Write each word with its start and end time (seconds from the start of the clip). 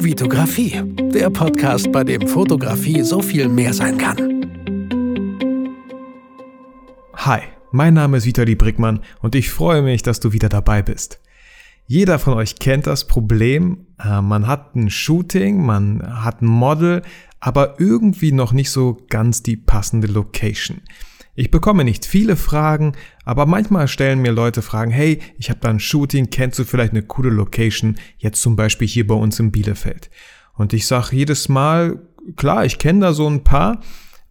Vitografie, 0.00 0.80
der 1.12 1.28
Podcast, 1.28 1.90
bei 1.90 2.04
dem 2.04 2.28
Fotografie 2.28 3.02
so 3.02 3.20
viel 3.20 3.48
mehr 3.48 3.74
sein 3.74 3.98
kann. 3.98 4.16
Hi, 7.14 7.40
mein 7.72 7.94
Name 7.94 8.18
ist 8.18 8.24
Vitali 8.24 8.54
Brickmann 8.54 9.00
und 9.22 9.34
ich 9.34 9.50
freue 9.50 9.82
mich, 9.82 10.02
dass 10.02 10.20
du 10.20 10.32
wieder 10.32 10.48
dabei 10.48 10.82
bist. 10.82 11.20
Jeder 11.86 12.20
von 12.20 12.34
euch 12.34 12.60
kennt 12.60 12.86
das 12.86 13.08
Problem, 13.08 13.86
äh, 13.98 14.20
man 14.20 14.46
hat 14.46 14.76
ein 14.76 14.88
Shooting, 14.88 15.66
man 15.66 16.22
hat 16.22 16.42
ein 16.42 16.46
Model, 16.46 17.02
aber 17.40 17.80
irgendwie 17.80 18.30
noch 18.30 18.52
nicht 18.52 18.70
so 18.70 18.98
ganz 19.10 19.42
die 19.42 19.56
passende 19.56 20.06
Location. 20.06 20.80
Ich 21.40 21.52
bekomme 21.52 21.84
nicht 21.84 22.04
viele 22.04 22.34
Fragen, 22.34 22.94
aber 23.24 23.46
manchmal 23.46 23.86
stellen 23.86 24.20
mir 24.20 24.32
Leute 24.32 24.60
Fragen, 24.60 24.90
hey, 24.90 25.20
ich 25.38 25.50
habe 25.50 25.60
da 25.60 25.68
ein 25.68 25.78
Shooting, 25.78 26.30
kennst 26.30 26.58
du 26.58 26.64
vielleicht 26.64 26.90
eine 26.90 27.02
coole 27.02 27.30
Location, 27.30 27.96
jetzt 28.16 28.42
zum 28.42 28.56
Beispiel 28.56 28.88
hier 28.88 29.06
bei 29.06 29.14
uns 29.14 29.38
in 29.38 29.52
Bielefeld. 29.52 30.10
Und 30.54 30.72
ich 30.72 30.88
sage 30.88 31.14
jedes 31.14 31.48
Mal, 31.48 32.00
klar, 32.34 32.64
ich 32.64 32.78
kenne 32.78 32.98
da 33.02 33.12
so 33.12 33.30
ein 33.30 33.44
paar, 33.44 33.80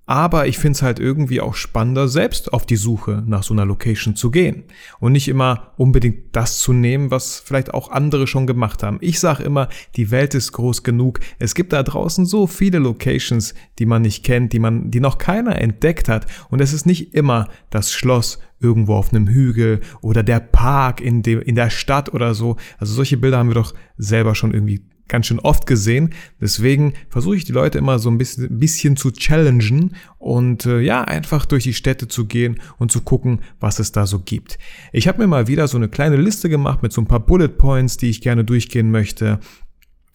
aber 0.07 0.47
ich 0.47 0.57
finde 0.57 0.77
es 0.77 0.81
halt 0.81 0.99
irgendwie 0.99 1.41
auch 1.41 1.53
spannender, 1.53 2.07
selbst 2.07 2.53
auf 2.53 2.65
die 2.65 2.77
Suche 2.77 3.23
nach 3.27 3.43
so 3.43 3.53
einer 3.53 3.65
Location 3.65 4.15
zu 4.15 4.31
gehen. 4.31 4.63
Und 4.99 5.11
nicht 5.11 5.27
immer 5.27 5.73
unbedingt 5.75 6.33
das 6.33 6.61
zu 6.61 6.71
nehmen, 6.71 7.11
was 7.11 7.39
vielleicht 7.39 7.73
auch 7.73 7.91
andere 7.91 8.25
schon 8.25 8.47
gemacht 8.47 8.83
haben. 8.83 8.99
Ich 9.01 9.19
sage 9.19 9.43
immer, 9.43 9.67
die 9.97 10.09
Welt 10.09 10.33
ist 10.33 10.53
groß 10.53 10.83
genug. 10.83 11.19
Es 11.39 11.55
gibt 11.55 11.73
da 11.73 11.83
draußen 11.83 12.25
so 12.25 12.47
viele 12.47 12.79
Locations, 12.79 13.53
die 13.79 13.85
man 13.85 14.01
nicht 14.01 14.23
kennt, 14.23 14.53
die 14.53 14.59
man, 14.59 14.91
die 14.91 15.01
noch 15.01 15.17
keiner 15.17 15.61
entdeckt 15.61 16.07
hat. 16.07 16.25
Und 16.49 16.61
es 16.61 16.71
ist 16.71 16.85
nicht 16.85 17.13
immer 17.13 17.49
das 17.69 17.91
Schloss 17.91 18.39
irgendwo 18.61 18.95
auf 18.95 19.13
einem 19.13 19.27
Hügel 19.27 19.81
oder 20.01 20.23
der 20.23 20.39
Park 20.39 21.01
in, 21.01 21.21
dem, 21.21 21.41
in 21.41 21.55
der 21.55 21.69
Stadt 21.69 22.13
oder 22.13 22.33
so. 22.33 22.55
Also 22.77 22.93
solche 22.93 23.17
Bilder 23.17 23.39
haben 23.39 23.49
wir 23.49 23.55
doch 23.55 23.73
selber 23.97 24.35
schon 24.35 24.53
irgendwie 24.53 24.85
ganz 25.07 25.27
schön 25.27 25.39
oft 25.39 25.65
gesehen. 25.65 26.13
Deswegen 26.41 26.93
versuche 27.09 27.35
ich 27.35 27.45
die 27.45 27.51
Leute 27.51 27.77
immer 27.77 27.99
so 27.99 28.09
ein 28.09 28.17
bisschen, 28.17 28.59
bisschen 28.59 28.97
zu 28.97 29.11
challengen 29.11 29.95
und 30.17 30.65
äh, 30.65 30.79
ja, 30.79 31.03
einfach 31.03 31.45
durch 31.45 31.63
die 31.63 31.73
Städte 31.73 32.07
zu 32.07 32.25
gehen 32.25 32.59
und 32.77 32.91
zu 32.91 33.01
gucken, 33.01 33.41
was 33.59 33.79
es 33.79 33.91
da 33.91 34.05
so 34.05 34.19
gibt. 34.19 34.57
Ich 34.91 35.07
habe 35.07 35.19
mir 35.19 35.27
mal 35.27 35.47
wieder 35.47 35.67
so 35.67 35.77
eine 35.77 35.89
kleine 35.89 36.17
Liste 36.17 36.49
gemacht 36.49 36.83
mit 36.83 36.93
so 36.93 37.01
ein 37.01 37.07
paar 37.07 37.19
Bullet 37.19 37.49
Points, 37.49 37.97
die 37.97 38.09
ich 38.09 38.21
gerne 38.21 38.43
durchgehen 38.43 38.91
möchte. 38.91 39.39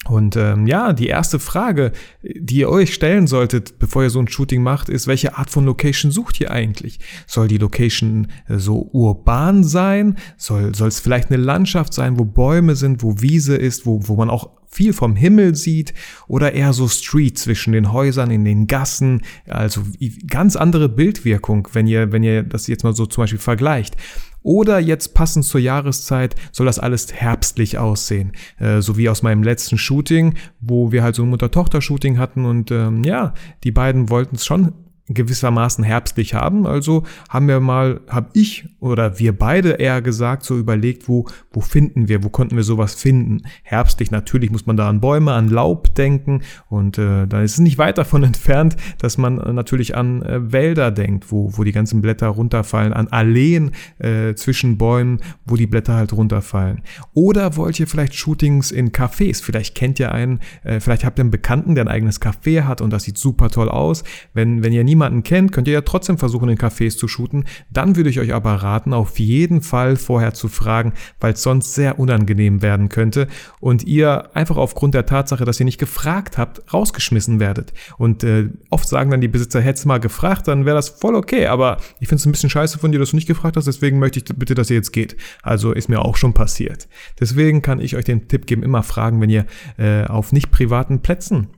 Und 0.08 0.34
ähm, 0.34 0.66
ja, 0.66 0.92
die 0.92 1.06
erste 1.06 1.38
Frage, 1.38 1.92
die 2.22 2.56
ihr 2.56 2.68
euch 2.68 2.92
stellen 2.92 3.28
solltet, 3.28 3.78
bevor 3.78 4.02
ihr 4.02 4.10
so 4.10 4.18
ein 4.18 4.26
Shooting 4.26 4.60
macht, 4.62 4.88
ist, 4.88 5.06
welche 5.06 5.38
Art 5.38 5.48
von 5.48 5.64
Location 5.64 6.10
sucht 6.10 6.40
ihr 6.40 6.50
eigentlich? 6.50 6.98
Soll 7.28 7.46
die 7.46 7.58
Location 7.58 8.26
äh, 8.48 8.58
so 8.58 8.90
urban 8.92 9.62
sein? 9.62 10.18
Soll 10.36 10.72
es 10.72 10.98
vielleicht 10.98 11.30
eine 11.30 11.40
Landschaft 11.40 11.94
sein, 11.94 12.18
wo 12.18 12.24
Bäume 12.24 12.74
sind, 12.74 13.04
wo 13.04 13.20
Wiese 13.20 13.54
ist, 13.54 13.86
wo, 13.86 14.00
wo 14.08 14.16
man 14.16 14.28
auch 14.28 14.50
viel 14.72 14.92
vom 14.92 15.14
Himmel 15.14 15.54
sieht 15.54 15.92
oder 16.26 16.54
eher 16.54 16.72
so 16.72 16.88
Street 16.88 17.38
zwischen 17.38 17.72
den 17.72 17.92
Häusern, 17.92 18.30
in 18.30 18.44
den 18.44 18.66
Gassen, 18.66 19.22
also 19.46 19.82
ganz 20.26 20.56
andere 20.56 20.88
Bildwirkung, 20.88 21.68
wenn 21.74 21.86
ihr, 21.86 22.10
wenn 22.10 22.22
ihr 22.22 22.42
das 22.42 22.66
jetzt 22.66 22.82
mal 22.82 22.94
so 22.94 23.06
zum 23.06 23.22
Beispiel 23.24 23.38
vergleicht. 23.38 23.96
Oder 24.42 24.80
jetzt 24.80 25.14
passend 25.14 25.44
zur 25.44 25.60
Jahreszeit 25.60 26.34
soll 26.50 26.66
das 26.66 26.80
alles 26.80 27.12
herbstlich 27.12 27.78
aussehen. 27.78 28.32
Äh, 28.58 28.80
so 28.80 28.96
wie 28.96 29.08
aus 29.08 29.22
meinem 29.22 29.42
letzten 29.42 29.78
Shooting, 29.78 30.34
wo 30.60 30.90
wir 30.90 31.04
halt 31.04 31.14
so 31.14 31.22
ein 31.22 31.30
Mutter-Tochter-Shooting 31.30 32.18
hatten 32.18 32.44
und 32.44 32.70
ähm, 32.72 33.04
ja, 33.04 33.34
die 33.62 33.70
beiden 33.70 34.10
wollten 34.10 34.36
es 34.36 34.44
schon 34.44 34.72
gewissermaßen 35.08 35.84
herbstlich 35.84 36.34
haben. 36.34 36.66
Also 36.66 37.04
haben 37.28 37.48
wir 37.48 37.60
mal, 37.60 38.00
habe 38.08 38.30
ich 38.34 38.68
oder 38.80 39.18
wir 39.18 39.36
beide 39.36 39.70
eher 39.70 40.00
gesagt, 40.00 40.44
so 40.44 40.56
überlegt, 40.56 41.08
wo, 41.08 41.26
wo 41.52 41.60
finden 41.60 42.08
wir, 42.08 42.22
wo 42.22 42.28
konnten 42.28 42.56
wir 42.56 42.62
sowas 42.62 42.94
finden. 42.94 43.42
Herbstlich 43.62 44.10
natürlich 44.10 44.50
muss 44.50 44.66
man 44.66 44.76
da 44.76 44.88
an 44.88 45.00
Bäume, 45.00 45.32
an 45.32 45.48
Laub 45.48 45.94
denken 45.94 46.42
und 46.68 46.98
äh, 46.98 47.26
da 47.26 47.42
ist 47.42 47.52
es 47.52 47.58
nicht 47.58 47.78
weit 47.78 47.98
davon 47.98 48.22
entfernt, 48.32 48.76
dass 48.98 49.18
man 49.18 49.38
äh, 49.38 49.52
natürlich 49.52 49.96
an 49.96 50.22
äh, 50.22 50.52
Wälder 50.52 50.90
denkt, 50.90 51.30
wo, 51.30 51.56
wo 51.56 51.64
die 51.64 51.72
ganzen 51.72 52.00
Blätter 52.00 52.28
runterfallen, 52.28 52.92
an 52.92 53.08
Alleen 53.08 53.72
äh, 53.98 54.34
zwischen 54.34 54.78
Bäumen, 54.78 55.20
wo 55.44 55.56
die 55.56 55.66
Blätter 55.66 55.94
halt 55.94 56.12
runterfallen. 56.12 56.82
Oder 57.12 57.56
wollt 57.56 57.78
ihr 57.80 57.86
vielleicht 57.86 58.14
Shootings 58.14 58.70
in 58.70 58.92
Cafés? 58.92 59.42
Vielleicht 59.42 59.74
kennt 59.74 59.98
ihr 59.98 60.12
einen, 60.12 60.40
äh, 60.62 60.80
vielleicht 60.80 61.04
habt 61.04 61.18
ihr 61.18 61.22
einen 61.22 61.30
Bekannten, 61.30 61.74
der 61.74 61.84
ein 61.84 61.88
eigenes 61.88 62.20
Café 62.22 62.64
hat 62.64 62.80
und 62.80 62.90
das 62.90 63.04
sieht 63.04 63.18
super 63.18 63.50
toll 63.50 63.68
aus. 63.68 64.04
Wenn, 64.32 64.62
wenn 64.62 64.72
ihr 64.72 64.84
niemanden 64.84 64.91
niemanden 64.92 65.22
kennt, 65.22 65.52
könnt 65.52 65.68
ihr 65.68 65.74
ja 65.74 65.80
trotzdem 65.80 66.18
versuchen, 66.18 66.50
in 66.50 66.58
Cafés 66.58 66.98
zu 66.98 67.08
shooten. 67.08 67.44
Dann 67.70 67.96
würde 67.96 68.10
ich 68.10 68.20
euch 68.20 68.34
aber 68.34 68.52
raten, 68.56 68.92
auf 68.92 69.18
jeden 69.18 69.62
Fall 69.62 69.96
vorher 69.96 70.34
zu 70.34 70.48
fragen, 70.48 70.92
weil 71.18 71.32
es 71.32 71.42
sonst 71.42 71.74
sehr 71.74 71.98
unangenehm 71.98 72.60
werden 72.60 72.90
könnte 72.90 73.26
und 73.58 73.84
ihr 73.84 74.36
einfach 74.36 74.58
aufgrund 74.58 74.92
der 74.94 75.06
Tatsache, 75.06 75.46
dass 75.46 75.58
ihr 75.58 75.64
nicht 75.64 75.80
gefragt 75.80 76.36
habt, 76.36 76.74
rausgeschmissen 76.74 77.40
werdet. 77.40 77.72
Und 77.96 78.22
äh, 78.22 78.50
oft 78.68 78.86
sagen 78.86 79.10
dann 79.10 79.22
die 79.22 79.28
Besitzer, 79.28 79.62
hättest 79.62 79.86
mal 79.86 79.98
gefragt, 79.98 80.46
dann 80.46 80.66
wäre 80.66 80.76
das 80.76 80.90
voll 80.90 81.14
okay. 81.14 81.46
Aber 81.46 81.78
ich 81.98 82.08
finde 82.08 82.20
es 82.20 82.26
ein 82.26 82.32
bisschen 82.32 82.50
scheiße 82.50 82.78
von 82.78 82.92
dir, 82.92 82.98
dass 82.98 83.10
du 83.10 83.16
nicht 83.16 83.28
gefragt 83.28 83.56
hast, 83.56 83.66
deswegen 83.66 83.98
möchte 83.98 84.18
ich 84.18 84.24
bitte, 84.24 84.54
dass 84.54 84.68
ihr 84.68 84.76
jetzt 84.76 84.92
geht. 84.92 85.16
Also 85.42 85.72
ist 85.72 85.88
mir 85.88 86.02
auch 86.02 86.16
schon 86.16 86.34
passiert. 86.34 86.86
Deswegen 87.18 87.62
kann 87.62 87.80
ich 87.80 87.96
euch 87.96 88.04
den 88.04 88.28
Tipp 88.28 88.46
geben, 88.46 88.62
immer 88.62 88.82
fragen, 88.82 89.22
wenn 89.22 89.30
ihr 89.30 89.46
äh, 89.78 90.04
auf 90.04 90.32
nicht 90.32 90.50
privaten 90.50 91.00
Plätzen 91.00 91.48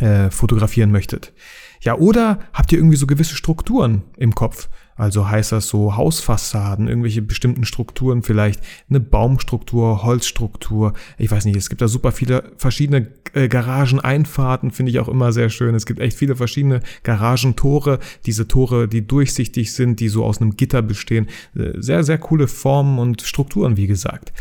äh, 0.00 0.30
fotografieren 0.30 0.90
möchtet. 0.90 1.32
Ja, 1.80 1.96
oder 1.96 2.40
habt 2.52 2.72
ihr 2.72 2.78
irgendwie 2.78 2.96
so 2.96 3.06
gewisse 3.06 3.36
Strukturen 3.36 4.02
im 4.16 4.34
Kopf? 4.34 4.68
Also 4.98 5.30
heißt 5.30 5.52
das 5.52 5.68
so 5.68 5.96
Hausfassaden, 5.96 6.88
irgendwelche 6.88 7.22
bestimmten 7.22 7.64
Strukturen, 7.64 8.24
vielleicht 8.24 8.60
eine 8.90 8.98
Baumstruktur, 8.98 10.02
Holzstruktur. 10.02 10.92
Ich 11.18 11.30
weiß 11.30 11.44
nicht, 11.44 11.56
es 11.56 11.68
gibt 11.68 11.80
da 11.80 11.86
super 11.86 12.10
viele 12.10 12.50
verschiedene 12.56 13.06
äh, 13.32 13.46
Garageneinfahrten, 13.46 14.72
finde 14.72 14.90
ich 14.90 14.98
auch 14.98 15.08
immer 15.08 15.32
sehr 15.32 15.50
schön. 15.50 15.76
Es 15.76 15.86
gibt 15.86 16.00
echt 16.00 16.18
viele 16.18 16.34
verschiedene 16.34 16.80
Garagentore, 17.04 18.00
diese 18.26 18.48
Tore, 18.48 18.88
die 18.88 19.06
durchsichtig 19.06 19.72
sind, 19.72 20.00
die 20.00 20.08
so 20.08 20.24
aus 20.24 20.40
einem 20.40 20.56
Gitter 20.56 20.82
bestehen. 20.82 21.28
Äh, 21.56 21.74
sehr, 21.76 22.02
sehr 22.02 22.18
coole 22.18 22.48
Formen 22.48 22.98
und 22.98 23.22
Strukturen, 23.22 23.76
wie 23.76 23.86
gesagt. 23.86 24.32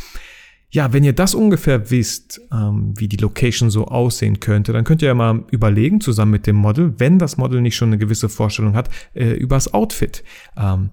Ja, 0.70 0.92
wenn 0.92 1.04
ihr 1.04 1.14
das 1.14 1.34
ungefähr 1.34 1.90
wisst, 1.92 2.42
ähm, 2.52 2.94
wie 2.98 3.08
die 3.08 3.18
Location 3.18 3.70
so 3.70 3.86
aussehen 3.86 4.42
könnte, 4.42 4.74
dann 4.74 4.84
könnt 4.84 5.02
ihr 5.02 5.08
ja 5.08 5.14
mal 5.14 5.46
überlegen, 5.50 6.02
zusammen 6.02 6.32
mit 6.32 6.46
dem 6.46 6.58
Model, 6.58 6.94
wenn 6.98 7.20
das 7.20 7.38
Model 7.38 7.62
nicht 7.62 7.78
schon 7.78 7.90
eine 7.90 7.98
gewisse 7.98 8.28
Vorstellung 8.28 8.76
hat, 8.76 8.90
äh, 9.14 9.32
übers 9.32 9.74
Outfit. 9.74 10.24
Ähm, 10.58 10.90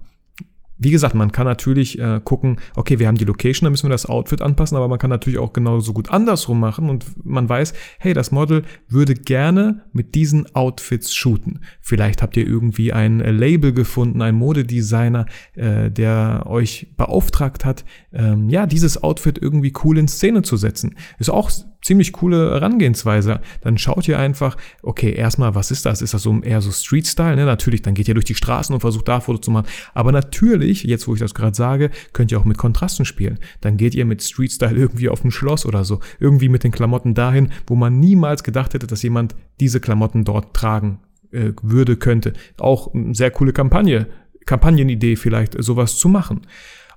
wie 0.77 0.91
gesagt, 0.91 1.15
man 1.15 1.31
kann 1.31 1.45
natürlich 1.45 1.99
äh, 1.99 2.19
gucken, 2.23 2.59
okay, 2.75 2.99
wir 2.99 3.07
haben 3.07 3.17
die 3.17 3.25
Location, 3.25 3.65
da 3.65 3.69
müssen 3.69 3.85
wir 3.87 3.91
das 3.91 4.05
Outfit 4.05 4.41
anpassen, 4.41 4.75
aber 4.75 4.87
man 4.87 4.99
kann 4.99 5.09
natürlich 5.09 5.39
auch 5.39 5.53
genauso 5.53 5.93
gut 5.93 6.09
andersrum 6.09 6.59
machen 6.59 6.89
und 6.89 7.05
man 7.25 7.47
weiß, 7.47 7.73
hey, 7.99 8.13
das 8.13 8.31
Model 8.31 8.63
würde 8.87 9.13
gerne 9.13 9.83
mit 9.93 10.15
diesen 10.15 10.53
Outfits 10.55 11.13
shooten. 11.13 11.61
Vielleicht 11.81 12.21
habt 12.21 12.35
ihr 12.35 12.45
irgendwie 12.45 12.91
ein 12.91 13.21
äh, 13.21 13.31
Label 13.31 13.73
gefunden, 13.73 14.21
ein 14.21 14.35
Modedesigner, 14.35 15.25
äh, 15.53 15.89
der 15.89 16.43
euch 16.45 16.93
beauftragt 16.97 17.63
hat, 17.63 17.85
ähm, 18.11 18.49
ja, 18.49 18.65
dieses 18.65 19.01
Outfit 19.01 19.37
irgendwie 19.41 19.73
cool 19.83 19.97
in 19.97 20.07
Szene 20.07 20.41
zu 20.41 20.57
setzen. 20.57 20.95
Ist 21.19 21.29
auch 21.29 21.49
ziemlich 21.85 22.13
coole 22.13 22.51
Herangehensweise. 22.51 23.41
Dann 23.61 23.77
schaut 23.77 24.07
ihr 24.07 24.17
einfach, 24.17 24.57
okay, 24.81 25.13
erstmal, 25.13 25.53
was 25.53 25.69
ist 25.69 25.85
das? 25.85 26.01
Ist 26.01 26.15
das 26.15 26.23
so 26.23 26.41
eher 26.41 26.59
so 26.59 26.71
Street-Style? 26.71 27.35
Ne? 27.35 27.45
Natürlich, 27.45 27.83
dann 27.83 27.93
geht 27.93 28.07
ihr 28.07 28.15
durch 28.15 28.25
die 28.25 28.33
Straßen 28.33 28.73
und 28.73 28.81
versucht 28.81 29.07
da 29.07 29.19
Fotos 29.19 29.45
zu 29.45 29.51
machen. 29.51 29.67
Aber 29.93 30.11
natürlich, 30.11 30.83
jetzt 30.83 31.07
wo 31.07 31.13
ich 31.13 31.19
das 31.19 31.35
gerade 31.35 31.55
sage, 31.55 31.91
könnt 32.11 32.31
ihr 32.31 32.39
auch 32.39 32.45
mit 32.45 32.57
Kontrasten 32.57 33.05
spielen. 33.05 33.37
Dann 33.61 33.77
geht 33.77 33.93
ihr 33.93 34.05
mit 34.05 34.23
Street-Style 34.23 34.75
irgendwie 34.75 35.09
auf 35.09 35.23
ein 35.23 35.29
Schloss 35.29 35.65
oder 35.65 35.85
so. 35.85 35.99
Irgendwie 36.19 36.49
mit 36.49 36.63
den 36.63 36.71
Klamotten 36.71 37.13
dahin, 37.13 37.51
wo 37.67 37.75
man 37.75 37.99
niemals 37.99 38.43
gedacht 38.43 38.73
hätte, 38.73 38.87
dass 38.87 39.03
jemand 39.03 39.35
diese 39.59 39.79
Klamotten 39.79 40.23
dort 40.25 40.55
tragen 40.55 40.99
äh, 41.31 41.51
würde, 41.61 41.97
könnte. 41.97 42.33
Auch 42.57 42.95
eine 42.95 43.13
sehr 43.13 43.29
coole 43.29 43.53
Kampagne, 43.53 44.07
Kampagnenidee 44.47 45.17
vielleicht, 45.17 45.55
sowas 45.63 45.97
zu 45.97 46.09
machen. 46.09 46.41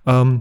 Ähm, 0.06 0.40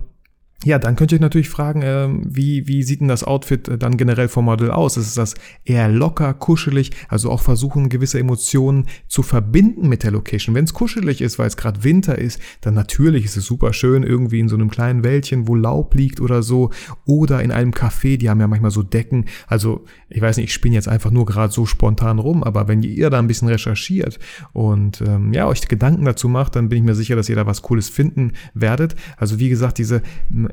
ja, 0.64 0.80
dann 0.80 0.96
könnt 0.96 1.12
ihr 1.12 1.18
euch 1.18 1.22
natürlich 1.22 1.50
fragen, 1.50 1.84
äh, 1.84 2.10
wie, 2.24 2.68
wie 2.68 2.82
sieht 2.82 3.00
denn 3.00 3.08
das 3.08 3.24
Outfit 3.24 3.68
äh, 3.68 3.78
dann 3.78 3.96
generell 3.96 4.28
vom 4.28 4.46
Model 4.46 4.72
aus? 4.72 4.98
Ist 4.98 5.16
das 5.16 5.36
eher 5.66 5.88
locker, 5.88 6.34
kuschelig, 6.34 6.92
also 7.10 7.30
auch 7.30 7.42
versuchen, 7.42 7.90
gewisse 7.90 8.20
Emotionen 8.20 8.88
zu 9.08 9.22
verbinden 9.22 9.88
mit 9.88 10.02
der 10.02 10.10
Location. 10.10 10.56
Wenn 10.56 10.66
es 10.66 10.74
kuschelig 10.74 11.22
ist, 11.22 11.38
weil 11.38 11.46
es 11.46 11.58
gerade 11.58 11.84
Winter 11.84 12.18
ist, 12.18 12.40
dann 12.62 12.74
natürlich 12.74 13.26
ist 13.26 13.38
es 13.38 13.46
super 13.46 13.72
schön, 13.72 14.02
irgendwie 14.02 14.40
in 14.40 14.50
so 14.50 14.56
einem 14.56 14.72
kleinen 14.72 15.04
Wäldchen, 15.04 15.48
wo 15.48 15.54
Laub 15.54 15.94
liegt 15.94 16.20
oder 16.22 16.42
so, 16.42 16.72
oder 17.06 17.44
in 17.44 17.52
einem 17.52 17.72
Café, 17.72 18.18
die 18.18 18.28
haben 18.28 18.40
ja 18.40 18.48
manchmal 18.48 18.72
so 18.72 18.82
Decken. 18.82 19.26
Also, 19.46 19.86
ich 20.10 20.22
weiß 20.22 20.38
nicht, 20.38 20.48
ich 20.48 20.54
spinne 20.54 20.74
jetzt 20.74 20.88
einfach 20.88 21.12
nur 21.12 21.28
gerade 21.28 21.54
so 21.54 21.68
spontan 21.68 22.18
rum, 22.18 22.44
aber 22.44 22.68
wenn 22.68 22.82
ihr 22.82 23.12
da 23.12 23.20
ein 23.20 23.28
bisschen 23.28 23.48
recherchiert 23.48 24.18
und 24.54 25.02
ähm, 25.02 25.34
ja, 25.34 25.46
euch 25.46 25.68
Gedanken 25.68 26.06
dazu 26.06 26.30
macht, 26.30 26.56
dann 26.56 26.70
bin 26.70 26.80
ich 26.80 26.84
mir 26.84 26.96
sicher, 26.96 27.16
dass 27.16 27.30
ihr 27.30 27.36
da 27.36 27.46
was 27.46 27.62
Cooles 27.62 27.90
finden 27.90 28.32
werdet. 28.56 28.96
Also, 29.18 29.38
wie 29.38 29.50
gesagt, 29.50 29.78
diese 29.78 30.02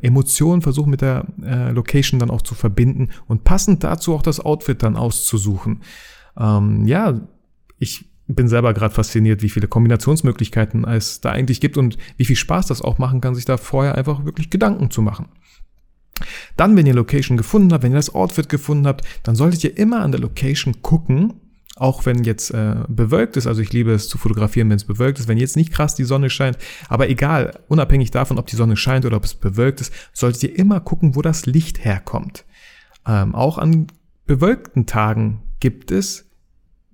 Emotionen 0.03 0.63
versuchen 0.63 0.91
mit 0.91 1.01
der 1.01 1.27
äh, 1.43 1.71
Location 1.71 2.19
dann 2.21 2.31
auch 2.31 2.43
zu 2.43 2.55
verbinden 2.55 3.11
und 3.27 3.45
passend 3.45 3.85
dazu 3.85 4.15
auch 4.15 4.23
das 4.23 4.41
Outfit 4.41 4.83
dann 4.83 4.97
auszusuchen. 4.97 5.83
Ähm, 6.39 6.87
ja, 6.87 7.21
ich 7.79 8.07
bin 8.27 8.49
selber 8.49 8.73
gerade 8.73 8.95
fasziniert, 8.95 9.43
wie 9.43 9.51
viele 9.51 9.69
Kombinationsmöglichkeiten 9.69 10.85
es 10.85 11.21
da 11.21 11.31
eigentlich 11.31 11.61
gibt 11.61 11.77
und 11.77 11.99
wie 12.17 12.25
viel 12.25 12.37
Spaß 12.37 12.67
das 12.67 12.83
auch 12.83 12.99
machen 12.99 13.21
kann, 13.21 13.35
sich 13.35 13.45
da 13.45 13.57
vorher 13.57 13.97
einfach 13.97 14.25
wirklich 14.25 14.51
Gedanken 14.51 14.91
zu 14.91 15.03
machen. 15.03 15.29
Dann, 16.57 16.77
wenn 16.77 16.87
ihr 16.87 16.95
Location 16.95 17.37
gefunden 17.37 17.73
habt, 17.73 17.83
wenn 17.83 17.93
ihr 17.93 17.97
das 17.97 18.15
Outfit 18.15 18.49
gefunden 18.49 18.87
habt, 18.87 19.05
dann 19.25 19.35
solltet 19.35 19.65
ihr 19.65 19.77
immer 19.77 20.01
an 20.01 20.13
der 20.13 20.21
Location 20.21 20.81
gucken, 20.81 21.35
auch 21.77 22.07
wenn 22.07 22.23
jetzt 22.23 22.51
äh, 22.51 22.77
bewölkt 22.89 23.37
ist, 23.37 23.47
also 23.47 23.61
ich 23.61 23.73
liebe 23.73 23.93
es 23.93 24.09
zu 24.09 24.17
fotografieren, 24.17 24.71
wenn 24.71 24.77
es 24.77 24.85
bewölkt 24.85 25.19
ist, 25.19 25.29
wenn 25.29 25.39
jetzt 25.39 25.57
nicht 25.57 25.73
krass 25.73 25.95
die 25.95 26.05
Sonne 26.05 26.31
scheint, 26.31 26.57
aber 26.89 27.09
egal, 27.09 27.59
unabhängig 27.69 28.11
davon, 28.11 28.39
ob 28.39 28.47
die 28.47 28.57
Sonne 28.57 28.77
scheint 28.77 29.05
oder 29.05 29.17
ob 29.17 29.25
es 29.25 29.35
bewölkt 29.35 29.81
ist, 29.81 29.93
solltet 30.13 30.43
ihr 30.45 30.59
immer 30.59 30.81
gucken, 30.81 31.17
wo 31.17 31.23
das 31.23 31.47
Licht 31.47 31.85
herkommt. 31.85 32.45
Ähm, 33.07 33.35
auch 33.35 33.59
an 33.59 33.89
bewölkten 34.27 34.87
Tagen 34.87 35.43
gibt 35.61 35.91
es 35.91 36.31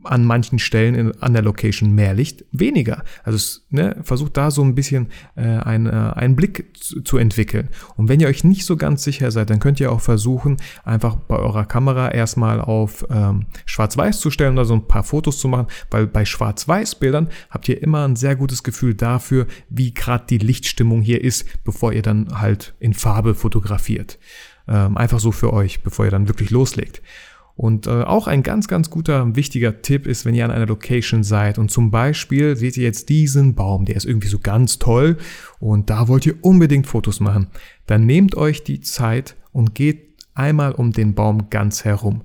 an 0.05 0.25
manchen 0.25 0.59
Stellen 0.59 0.95
in, 0.95 1.23
an 1.23 1.33
der 1.33 1.43
Location 1.43 1.95
mehr 1.95 2.15
Licht, 2.15 2.45
weniger. 2.53 3.05
Also 3.23 3.61
ne, 3.71 3.97
versucht 4.03 4.37
da 4.37 4.51
so 4.51 4.63
ein 4.63 4.75
bisschen 4.75 5.09
äh, 5.37 5.43
ein, 5.43 5.87
äh, 5.87 5.91
einen 5.91 6.37
Blick 6.37 6.77
zu, 6.79 7.03
zu, 7.03 7.19
entwickeln. 7.19 7.69
Und 7.97 8.09
wenn 8.09 8.21
ihr 8.21 8.29
euch 8.29 8.45
nicht 8.45 8.65
so 8.65 8.77
ganz 8.77 9.03
sicher 9.03 9.31
seid, 9.31 9.51
dann 9.51 9.61
könnt 9.61 9.81
ihr 9.81 9.93
auch 9.93 10.01
versuchen, 10.01 10.57
einfach 10.85 11.17
bei 11.17 11.37
eurer 11.37 11.65
Kamera 11.65 12.11
erstmal 12.11 12.61
auf 12.61 13.07
ähm, 13.11 13.47
Schwarz-Weiß 13.67 14.21
zu 14.21 14.31
stellen 14.31 14.55
oder 14.55 14.65
so 14.65 14.75
ein 14.75 14.87
paar 14.87 15.05
Fotos 15.05 15.39
zu 15.39 15.49
machen, 15.49 15.67
weil 15.91 16.07
bei 16.07 16.25
Schwarz-Weiß-Bildern 16.25 17.29
habt 17.51 17.69
ihr 17.69 17.83
immer 17.83 18.07
ein 18.07 18.17
sehr 18.17 18.37
gutes 18.37 18.63
Gefühl 18.63 18.95
dafür, 18.95 19.47
wie 19.69 19.93
gerade 19.93 20.25
die 20.29 20.39
Lichtstimmung 20.39 21.03
hier 21.03 21.23
ist, 21.23 21.63
bevor 21.65 21.93
ihr 21.93 22.03
dann 22.03 22.41
halt 22.41 22.75
in 22.81 22.95
Farbe 22.95 23.35
fotografiert. 23.35 24.19
Ähm, 24.69 24.97
einfach 24.97 25.21
so 25.21 25.33
für 25.33 25.53
euch, 25.53 25.83
bevor 25.83 26.05
ihr 26.05 26.11
dann 26.11 26.29
wirklich 26.29 26.51
loslegt. 26.51 27.03
Und 27.61 27.87
äh, 27.87 28.05
auch 28.05 28.27
ein 28.27 28.43
ganz, 28.43 28.69
ganz 28.69 28.89
guter, 28.89 29.37
wichtiger 29.37 29.83
Tipp 29.83 30.07
ist, 30.07 30.25
wenn 30.25 30.35
ihr 30.35 30.47
an 30.47 30.51
einer 30.51 30.65
Location 30.65 31.23
seid 31.23 31.59
und 31.59 31.71
zum 31.71 31.91
Beispiel 31.91 32.57
seht 32.57 32.79
ihr 32.79 32.85
jetzt 32.85 33.11
diesen 33.11 33.55
Baum, 33.55 33.85
der 33.85 33.97
ist 33.97 34.07
irgendwie 34.07 34.29
so 34.29 34.39
ganz 34.39 34.79
toll 34.79 35.19
und 35.59 35.91
da 35.91 36.09
wollt 36.09 36.25
ihr 36.25 36.37
unbedingt 36.41 36.87
Fotos 36.87 37.21
machen, 37.21 37.49
dann 37.85 38.07
nehmt 38.07 38.35
euch 38.35 38.65
die 38.65 38.81
Zeit 38.81 39.37
und 39.53 39.75
geht 39.75 40.25
einmal 40.33 40.73
um 40.73 40.93
den 40.93 41.15
Baum 41.15 41.51
ganz 41.51 41.85
herum. 41.85 42.23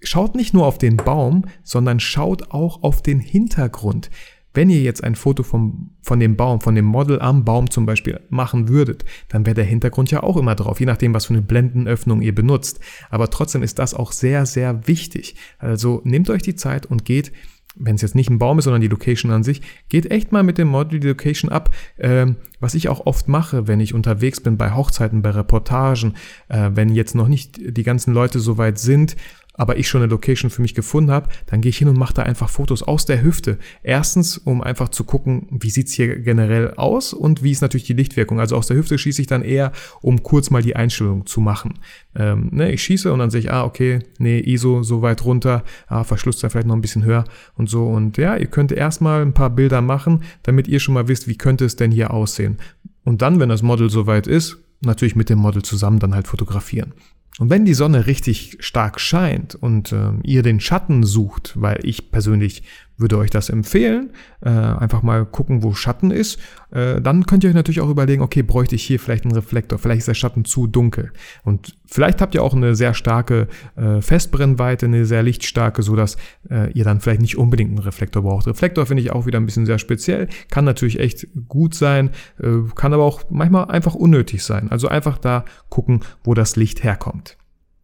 Schaut 0.00 0.36
nicht 0.36 0.54
nur 0.54 0.66
auf 0.66 0.78
den 0.78 0.98
Baum, 0.98 1.46
sondern 1.64 1.98
schaut 1.98 2.52
auch 2.52 2.84
auf 2.84 3.02
den 3.02 3.18
Hintergrund. 3.18 4.08
Wenn 4.54 4.70
ihr 4.70 4.80
jetzt 4.80 5.04
ein 5.04 5.16
Foto 5.16 5.42
vom, 5.42 5.90
von 6.02 6.20
dem 6.20 6.36
Baum, 6.36 6.60
von 6.60 6.74
dem 6.74 6.84
Model 6.84 7.20
am 7.20 7.44
Baum 7.44 7.70
zum 7.70 7.86
Beispiel 7.86 8.20
machen 8.30 8.68
würdet, 8.68 9.04
dann 9.28 9.44
wäre 9.44 9.54
der 9.54 9.64
Hintergrund 9.64 10.10
ja 10.10 10.22
auch 10.22 10.36
immer 10.36 10.54
drauf, 10.54 10.80
je 10.80 10.86
nachdem, 10.86 11.12
was 11.12 11.26
für 11.26 11.34
eine 11.34 11.42
Blendenöffnung 11.42 12.22
ihr 12.22 12.34
benutzt. 12.34 12.80
Aber 13.10 13.28
trotzdem 13.30 13.62
ist 13.62 13.78
das 13.78 13.94
auch 13.94 14.12
sehr, 14.12 14.46
sehr 14.46 14.86
wichtig. 14.86 15.34
Also 15.58 16.00
nehmt 16.04 16.30
euch 16.30 16.42
die 16.42 16.54
Zeit 16.54 16.86
und 16.86 17.04
geht 17.04 17.32
wenn 17.76 17.96
es 17.96 18.02
jetzt 18.02 18.14
nicht 18.14 18.30
ein 18.30 18.38
Baum 18.38 18.58
ist, 18.58 18.64
sondern 18.64 18.80
die 18.80 18.88
Location 18.88 19.32
an 19.32 19.42
sich, 19.42 19.60
geht 19.88 20.10
echt 20.10 20.32
mal 20.32 20.42
mit 20.42 20.58
dem 20.58 20.68
Model 20.68 21.00
die 21.00 21.08
Location 21.08 21.50
ab. 21.50 21.74
Ähm, 21.98 22.36
was 22.60 22.74
ich 22.74 22.88
auch 22.88 23.06
oft 23.06 23.28
mache, 23.28 23.66
wenn 23.66 23.80
ich 23.80 23.94
unterwegs 23.94 24.40
bin 24.40 24.56
bei 24.56 24.72
Hochzeiten, 24.72 25.22
bei 25.22 25.30
Reportagen, 25.30 26.14
äh, 26.48 26.70
wenn 26.74 26.88
jetzt 26.90 27.14
noch 27.14 27.28
nicht 27.28 27.58
die 27.60 27.82
ganzen 27.82 28.14
Leute 28.14 28.38
so 28.38 28.58
weit 28.58 28.78
sind, 28.78 29.16
aber 29.54 29.78
ich 29.78 29.88
schon 29.88 30.02
eine 30.02 30.10
Location 30.10 30.50
für 30.50 30.62
mich 30.62 30.74
gefunden 30.74 31.10
habe, 31.10 31.28
dann 31.46 31.60
gehe 31.60 31.70
ich 31.70 31.78
hin 31.78 31.88
und 31.88 31.96
mache 31.96 32.14
da 32.14 32.22
einfach 32.22 32.48
Fotos 32.48 32.82
aus 32.82 33.06
der 33.06 33.22
Hüfte. 33.22 33.58
Erstens, 33.82 34.36
um 34.36 34.60
einfach 34.60 34.88
zu 34.88 35.04
gucken, 35.04 35.46
wie 35.50 35.70
sieht's 35.70 35.92
hier 35.92 36.18
generell 36.18 36.74
aus 36.74 37.12
und 37.12 37.42
wie 37.42 37.52
ist 37.52 37.62
natürlich 37.62 37.86
die 37.86 37.92
Lichtwirkung. 37.92 38.40
Also 38.40 38.56
aus 38.56 38.66
der 38.66 38.76
Hüfte 38.76 38.98
schieße 38.98 39.22
ich 39.22 39.28
dann 39.28 39.42
eher, 39.42 39.72
um 40.02 40.22
kurz 40.22 40.50
mal 40.50 40.62
die 40.62 40.76
Einstellung 40.76 41.26
zu 41.26 41.40
machen. 41.40 41.74
Ähm, 42.16 42.48
ne, 42.52 42.72
ich 42.72 42.82
schieße 42.82 43.12
und 43.12 43.20
dann 43.20 43.30
sehe 43.30 43.40
ich, 43.40 43.52
ah, 43.52 43.64
okay, 43.64 44.00
nee, 44.18 44.40
ISO 44.40 44.82
so 44.82 45.02
weit 45.02 45.24
runter, 45.24 45.64
ah, 45.86 46.04
Verschluss 46.04 46.40
da 46.40 46.48
vielleicht 46.48 46.66
noch 46.66 46.74
ein 46.74 46.82
bisschen 46.82 47.04
höher 47.04 47.24
und 47.54 47.70
so. 47.70 47.86
Und 47.86 48.16
ja, 48.16 48.36
ihr 48.36 48.46
könnt 48.46 48.72
erstmal 48.72 49.22
ein 49.22 49.34
paar 49.34 49.50
Bilder 49.50 49.80
machen, 49.80 50.24
damit 50.42 50.68
ihr 50.68 50.80
schon 50.80 50.94
mal 50.94 51.08
wisst, 51.08 51.28
wie 51.28 51.38
könnte 51.38 51.64
es 51.64 51.76
denn 51.76 51.90
hier 51.90 52.12
aussehen. 52.12 52.58
Und 53.04 53.22
dann, 53.22 53.38
wenn 53.38 53.50
das 53.50 53.62
Model 53.62 53.90
soweit 53.90 54.26
ist, 54.26 54.58
natürlich 54.80 55.16
mit 55.16 55.30
dem 55.30 55.38
Model 55.38 55.62
zusammen 55.62 55.98
dann 55.98 56.14
halt 56.14 56.26
fotografieren. 56.26 56.94
Und 57.38 57.50
wenn 57.50 57.64
die 57.64 57.74
Sonne 57.74 58.06
richtig 58.06 58.58
stark 58.60 59.00
scheint 59.00 59.54
und 59.56 59.92
äh, 59.92 60.12
ihr 60.22 60.42
den 60.42 60.60
Schatten 60.60 61.02
sucht, 61.02 61.52
weil 61.56 61.80
ich 61.82 62.10
persönlich 62.12 62.62
würde 62.96 63.18
euch 63.18 63.30
das 63.30 63.48
empfehlen, 63.48 64.10
äh, 64.40 64.50
einfach 64.50 65.02
mal 65.02 65.26
gucken, 65.26 65.62
wo 65.62 65.74
Schatten 65.74 66.10
ist, 66.10 66.38
äh, 66.70 67.00
dann 67.00 67.26
könnt 67.26 67.42
ihr 67.42 67.50
euch 67.50 67.54
natürlich 67.54 67.80
auch 67.80 67.90
überlegen, 67.90 68.22
okay, 68.22 68.42
bräuchte 68.42 68.76
ich 68.76 68.84
hier 68.84 69.00
vielleicht 69.00 69.24
einen 69.24 69.34
Reflektor, 69.34 69.78
vielleicht 69.78 70.00
ist 70.00 70.08
der 70.08 70.14
Schatten 70.14 70.44
zu 70.44 70.66
dunkel. 70.66 71.12
Und 71.42 71.76
vielleicht 71.86 72.20
habt 72.20 72.34
ihr 72.34 72.42
auch 72.42 72.54
eine 72.54 72.74
sehr 72.74 72.94
starke 72.94 73.48
äh, 73.76 74.00
Festbrennweite, 74.00 74.86
eine 74.86 75.06
sehr 75.06 75.22
lichtstarke, 75.22 75.82
sodass 75.82 76.16
äh, 76.50 76.70
ihr 76.72 76.84
dann 76.84 77.00
vielleicht 77.00 77.20
nicht 77.20 77.36
unbedingt 77.36 77.70
einen 77.70 77.78
Reflektor 77.78 78.22
braucht. 78.22 78.46
Reflektor 78.46 78.86
finde 78.86 79.02
ich 79.02 79.10
auch 79.10 79.26
wieder 79.26 79.40
ein 79.40 79.46
bisschen 79.46 79.66
sehr 79.66 79.78
speziell, 79.78 80.28
kann 80.50 80.64
natürlich 80.64 81.00
echt 81.00 81.26
gut 81.48 81.74
sein, 81.74 82.10
äh, 82.40 82.70
kann 82.74 82.92
aber 82.92 83.04
auch 83.04 83.24
manchmal 83.30 83.66
einfach 83.66 83.94
unnötig 83.94 84.44
sein. 84.44 84.70
Also 84.70 84.88
einfach 84.88 85.18
da 85.18 85.44
gucken, 85.68 86.00
wo 86.22 86.34
das 86.34 86.56
Licht 86.56 86.84
herkommt. 86.84 87.36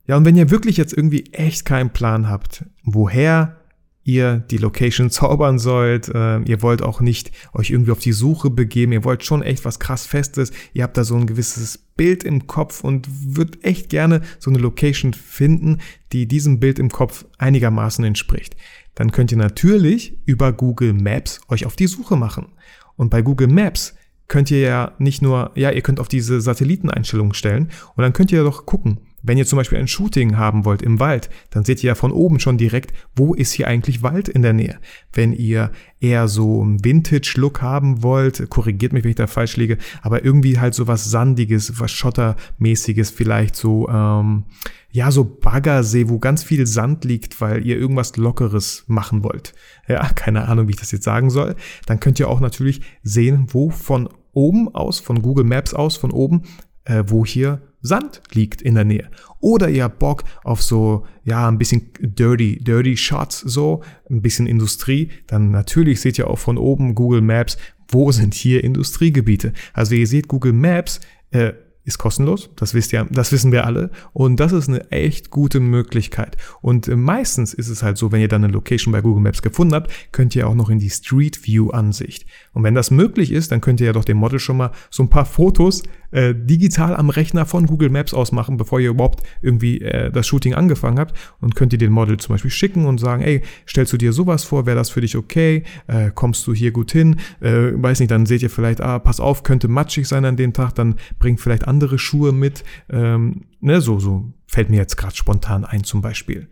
Ja, 0.06 0.16
und 0.16 0.24
wenn 0.24 0.36
ihr 0.36 0.50
wirklich 0.50 0.76
jetzt 0.76 0.92
irgendwie 0.92 1.26
echt 1.32 1.64
keinen 1.64 1.90
Plan 1.90 2.28
habt, 2.28 2.64
woher 2.82 3.59
ihr 4.04 4.38
die 4.38 4.56
Location 4.56 5.10
zaubern 5.10 5.58
sollt, 5.58 6.08
äh, 6.08 6.40
ihr 6.40 6.62
wollt 6.62 6.82
auch 6.82 7.00
nicht 7.00 7.32
euch 7.52 7.70
irgendwie 7.70 7.92
auf 7.92 7.98
die 7.98 8.12
Suche 8.12 8.50
begeben, 8.50 8.92
ihr 8.92 9.04
wollt 9.04 9.24
schon 9.24 9.42
echt 9.42 9.64
was 9.64 9.78
krass 9.78 10.06
Festes, 10.06 10.52
ihr 10.72 10.82
habt 10.82 10.96
da 10.96 11.04
so 11.04 11.16
ein 11.16 11.26
gewisses 11.26 11.78
Bild 11.96 12.24
im 12.24 12.46
Kopf 12.46 12.82
und 12.82 13.08
würdet 13.36 13.64
echt 13.64 13.90
gerne 13.90 14.22
so 14.38 14.50
eine 14.50 14.58
Location 14.58 15.12
finden, 15.12 15.78
die 16.12 16.26
diesem 16.26 16.60
Bild 16.60 16.78
im 16.78 16.90
Kopf 16.90 17.26
einigermaßen 17.38 18.04
entspricht. 18.04 18.56
Dann 18.94 19.12
könnt 19.12 19.32
ihr 19.32 19.38
natürlich 19.38 20.18
über 20.24 20.52
Google 20.52 20.94
Maps 20.94 21.40
euch 21.48 21.66
auf 21.66 21.76
die 21.76 21.86
Suche 21.86 22.16
machen. 22.16 22.52
Und 22.96 23.10
bei 23.10 23.22
Google 23.22 23.48
Maps 23.48 23.94
könnt 24.28 24.50
ihr 24.50 24.60
ja 24.60 24.92
nicht 24.98 25.20
nur, 25.22 25.50
ja, 25.54 25.70
ihr 25.70 25.82
könnt 25.82 26.00
auf 26.00 26.08
diese 26.08 26.40
Satelliteneinstellungen 26.40 27.34
stellen 27.34 27.70
und 27.96 28.02
dann 28.02 28.12
könnt 28.12 28.32
ihr 28.32 28.44
doch 28.44 28.64
gucken, 28.64 29.00
wenn 29.22 29.38
ihr 29.38 29.46
zum 29.46 29.56
Beispiel 29.56 29.78
ein 29.78 29.88
Shooting 29.88 30.36
haben 30.36 30.64
wollt 30.64 30.82
im 30.82 31.00
Wald, 31.00 31.30
dann 31.50 31.64
seht 31.64 31.82
ihr 31.82 31.88
ja 31.88 31.94
von 31.94 32.12
oben 32.12 32.40
schon 32.40 32.58
direkt, 32.58 32.92
wo 33.14 33.34
ist 33.34 33.52
hier 33.52 33.68
eigentlich 33.68 34.02
Wald 34.02 34.28
in 34.28 34.42
der 34.42 34.52
Nähe. 34.52 34.78
Wenn 35.12 35.32
ihr 35.32 35.70
eher 36.00 36.28
so 36.28 36.62
einen 36.62 36.84
Vintage-Look 36.84 37.60
haben 37.60 38.02
wollt, 38.02 38.48
korrigiert 38.50 38.92
mich, 38.92 39.04
wenn 39.04 39.10
ich 39.10 39.16
da 39.16 39.26
falsch 39.26 39.56
liege, 39.56 39.78
aber 40.02 40.24
irgendwie 40.24 40.58
halt 40.58 40.74
so 40.74 40.86
was 40.86 41.10
Sandiges, 41.10 41.78
was 41.78 41.90
Schottermäßiges, 41.90 43.10
vielleicht 43.10 43.56
so, 43.56 43.88
ähm, 43.88 44.44
ja, 44.92 45.10
so 45.10 45.24
Baggersee, 45.24 46.08
wo 46.08 46.18
ganz 46.18 46.42
viel 46.42 46.66
Sand 46.66 47.04
liegt, 47.04 47.40
weil 47.40 47.66
ihr 47.66 47.76
irgendwas 47.76 48.16
Lockeres 48.16 48.84
machen 48.86 49.22
wollt. 49.22 49.54
Ja, 49.88 50.08
keine 50.14 50.48
Ahnung, 50.48 50.68
wie 50.68 50.72
ich 50.72 50.80
das 50.80 50.92
jetzt 50.92 51.04
sagen 51.04 51.30
soll. 51.30 51.54
Dann 51.86 52.00
könnt 52.00 52.18
ihr 52.18 52.28
auch 52.28 52.40
natürlich 52.40 52.80
sehen, 53.02 53.46
wo 53.50 53.70
von 53.70 54.08
oben 54.32 54.74
aus, 54.74 55.00
von 55.00 55.22
Google 55.22 55.44
Maps 55.44 55.74
aus, 55.74 55.96
von 55.96 56.12
oben, 56.12 56.42
äh, 56.84 57.04
wo 57.06 57.24
hier 57.24 57.60
Sand 57.82 58.22
liegt 58.32 58.60
in 58.60 58.74
der 58.74 58.84
Nähe. 58.84 59.10
Oder 59.40 59.68
ihr 59.70 59.84
habt 59.84 59.98
Bock 59.98 60.24
auf 60.44 60.62
so, 60.62 61.06
ja, 61.24 61.48
ein 61.48 61.58
bisschen 61.58 61.90
dirty, 62.00 62.58
dirty 62.62 62.96
Shots, 62.96 63.40
so, 63.40 63.82
ein 64.10 64.20
bisschen 64.22 64.46
Industrie, 64.46 65.10
dann 65.26 65.50
natürlich 65.50 66.00
seht 66.00 66.18
ihr 66.18 66.28
auch 66.28 66.38
von 66.38 66.58
oben 66.58 66.94
Google 66.94 67.22
Maps, 67.22 67.56
wo 67.88 68.12
sind 68.12 68.34
hier 68.34 68.62
Industriegebiete. 68.62 69.52
Also 69.72 69.94
ihr 69.94 70.06
seht 70.06 70.28
Google 70.28 70.52
Maps, 70.52 71.00
äh, 71.30 71.52
ist 71.90 71.98
kostenlos, 71.98 72.50
das 72.56 72.74
wisst 72.74 72.92
ihr, 72.92 73.06
das 73.10 73.32
wissen 73.32 73.52
wir 73.52 73.66
alle. 73.66 73.90
Und 74.12 74.40
das 74.40 74.52
ist 74.52 74.68
eine 74.68 74.90
echt 74.90 75.30
gute 75.30 75.60
Möglichkeit. 75.60 76.36
Und 76.62 76.88
äh, 76.88 76.96
meistens 76.96 77.52
ist 77.52 77.68
es 77.68 77.82
halt 77.82 77.98
so, 77.98 78.12
wenn 78.12 78.20
ihr 78.20 78.28
dann 78.28 78.44
eine 78.44 78.52
Location 78.52 78.92
bei 78.92 79.00
Google 79.00 79.22
Maps 79.22 79.42
gefunden 79.42 79.74
habt, 79.74 79.90
könnt 80.12 80.34
ihr 80.34 80.48
auch 80.48 80.54
noch 80.54 80.70
in 80.70 80.78
die 80.78 80.90
Street 80.90 81.46
View 81.46 81.70
Ansicht. 81.70 82.26
Und 82.52 82.62
wenn 82.62 82.74
das 82.74 82.90
möglich 82.90 83.32
ist, 83.32 83.52
dann 83.52 83.60
könnt 83.60 83.80
ihr 83.80 83.86
ja 83.86 83.92
doch 83.92 84.04
dem 84.04 84.16
Model 84.16 84.38
schon 84.38 84.56
mal 84.56 84.70
so 84.90 85.02
ein 85.02 85.10
paar 85.10 85.26
Fotos 85.26 85.82
äh, 86.12 86.34
digital 86.34 86.96
am 86.96 87.10
Rechner 87.10 87.46
von 87.46 87.66
Google 87.66 87.90
Maps 87.90 88.14
aus 88.14 88.32
machen, 88.32 88.56
bevor 88.56 88.80
ihr 88.80 88.90
überhaupt 88.90 89.22
irgendwie 89.42 89.80
äh, 89.80 90.10
das 90.10 90.26
Shooting 90.26 90.54
angefangen 90.54 90.98
habt. 90.98 91.16
Und 91.40 91.54
könnt 91.54 91.72
ihr 91.72 91.78
den 91.78 91.92
Model 91.92 92.18
zum 92.18 92.34
Beispiel 92.34 92.50
schicken 92.50 92.86
und 92.86 92.98
sagen, 92.98 93.22
ey, 93.22 93.42
stellst 93.68 93.92
du 93.92 93.96
dir 93.96 94.12
sowas 94.12 94.44
vor, 94.44 94.66
wäre 94.66 94.76
das 94.76 94.90
für 94.90 95.00
dich 95.00 95.16
okay? 95.16 95.64
Äh, 95.86 96.10
kommst 96.14 96.46
du 96.46 96.54
hier 96.54 96.72
gut 96.72 96.92
hin? 96.92 97.16
Äh, 97.40 97.72
weiß 97.74 98.00
nicht, 98.00 98.10
dann 98.10 98.26
seht 98.26 98.42
ihr 98.42 98.50
vielleicht, 98.50 98.80
ah, 98.80 98.98
pass 98.98 99.20
auf, 99.20 99.42
könnte 99.42 99.68
matschig 99.68 100.06
sein 100.06 100.24
an 100.24 100.36
dem 100.36 100.52
Tag, 100.52 100.74
dann 100.74 100.96
bringt 101.18 101.40
vielleicht 101.40 101.66
andere 101.66 101.79
Schuhe 101.98 102.32
mit. 102.32 102.64
Ähm, 102.88 103.42
ne, 103.60 103.80
so, 103.80 103.98
so 103.98 104.32
fällt 104.46 104.70
mir 104.70 104.76
jetzt 104.76 104.96
gerade 104.96 105.16
spontan 105.16 105.64
ein 105.64 105.84
zum 105.84 106.02
Beispiel. 106.02 106.48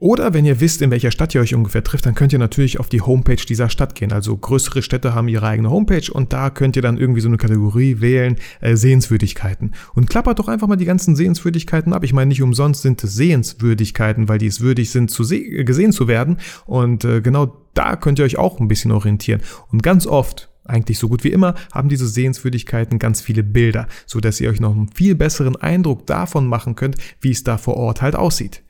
Oder 0.00 0.32
wenn 0.32 0.44
ihr 0.44 0.60
wisst, 0.60 0.80
in 0.80 0.92
welcher 0.92 1.10
Stadt 1.10 1.34
ihr 1.34 1.40
euch 1.40 1.56
ungefähr 1.56 1.82
trifft, 1.82 2.06
dann 2.06 2.14
könnt 2.14 2.32
ihr 2.32 2.38
natürlich 2.38 2.78
auf 2.78 2.88
die 2.88 3.00
Homepage 3.00 3.34
dieser 3.34 3.68
Stadt 3.68 3.96
gehen. 3.96 4.12
Also 4.12 4.36
größere 4.36 4.80
Städte 4.80 5.12
haben 5.12 5.26
ihre 5.26 5.46
eigene 5.46 5.70
Homepage 5.70 6.12
und 6.12 6.32
da 6.32 6.50
könnt 6.50 6.76
ihr 6.76 6.82
dann 6.82 6.98
irgendwie 6.98 7.20
so 7.20 7.26
eine 7.26 7.36
Kategorie 7.36 8.00
wählen, 8.00 8.36
äh, 8.60 8.76
Sehenswürdigkeiten. 8.76 9.72
Und 9.94 10.08
klappert 10.08 10.38
doch 10.38 10.46
einfach 10.46 10.68
mal 10.68 10.76
die 10.76 10.84
ganzen 10.84 11.16
Sehenswürdigkeiten 11.16 11.92
ab. 11.92 12.04
Ich 12.04 12.12
meine, 12.12 12.28
nicht 12.28 12.42
umsonst 12.42 12.82
sind 12.82 13.02
es 13.02 13.16
Sehenswürdigkeiten, 13.16 14.28
weil 14.28 14.38
die 14.38 14.46
es 14.46 14.60
würdig 14.60 14.90
sind, 14.90 15.10
zu 15.10 15.24
gesehen 15.26 15.90
zu 15.90 16.06
werden. 16.06 16.38
Und 16.64 17.04
äh, 17.04 17.20
genau 17.20 17.56
da 17.74 17.96
könnt 17.96 18.20
ihr 18.20 18.24
euch 18.24 18.38
auch 18.38 18.60
ein 18.60 18.68
bisschen 18.68 18.92
orientieren. 18.92 19.40
Und 19.72 19.82
ganz 19.82 20.06
oft 20.06 20.48
eigentlich 20.68 20.98
so 20.98 21.08
gut 21.08 21.24
wie 21.24 21.32
immer, 21.32 21.54
haben 21.72 21.88
diese 21.88 22.06
Sehenswürdigkeiten 22.06 22.98
ganz 22.98 23.20
viele 23.20 23.42
Bilder, 23.42 23.88
so 24.06 24.20
dass 24.20 24.40
ihr 24.40 24.50
euch 24.50 24.60
noch 24.60 24.74
einen 24.74 24.92
viel 24.92 25.14
besseren 25.14 25.56
Eindruck 25.56 26.06
davon 26.06 26.46
machen 26.46 26.76
könnt, 26.76 26.96
wie 27.20 27.30
es 27.30 27.44
da 27.44 27.58
vor 27.58 27.76
Ort 27.76 28.02
halt 28.02 28.16
aussieht. 28.16 28.62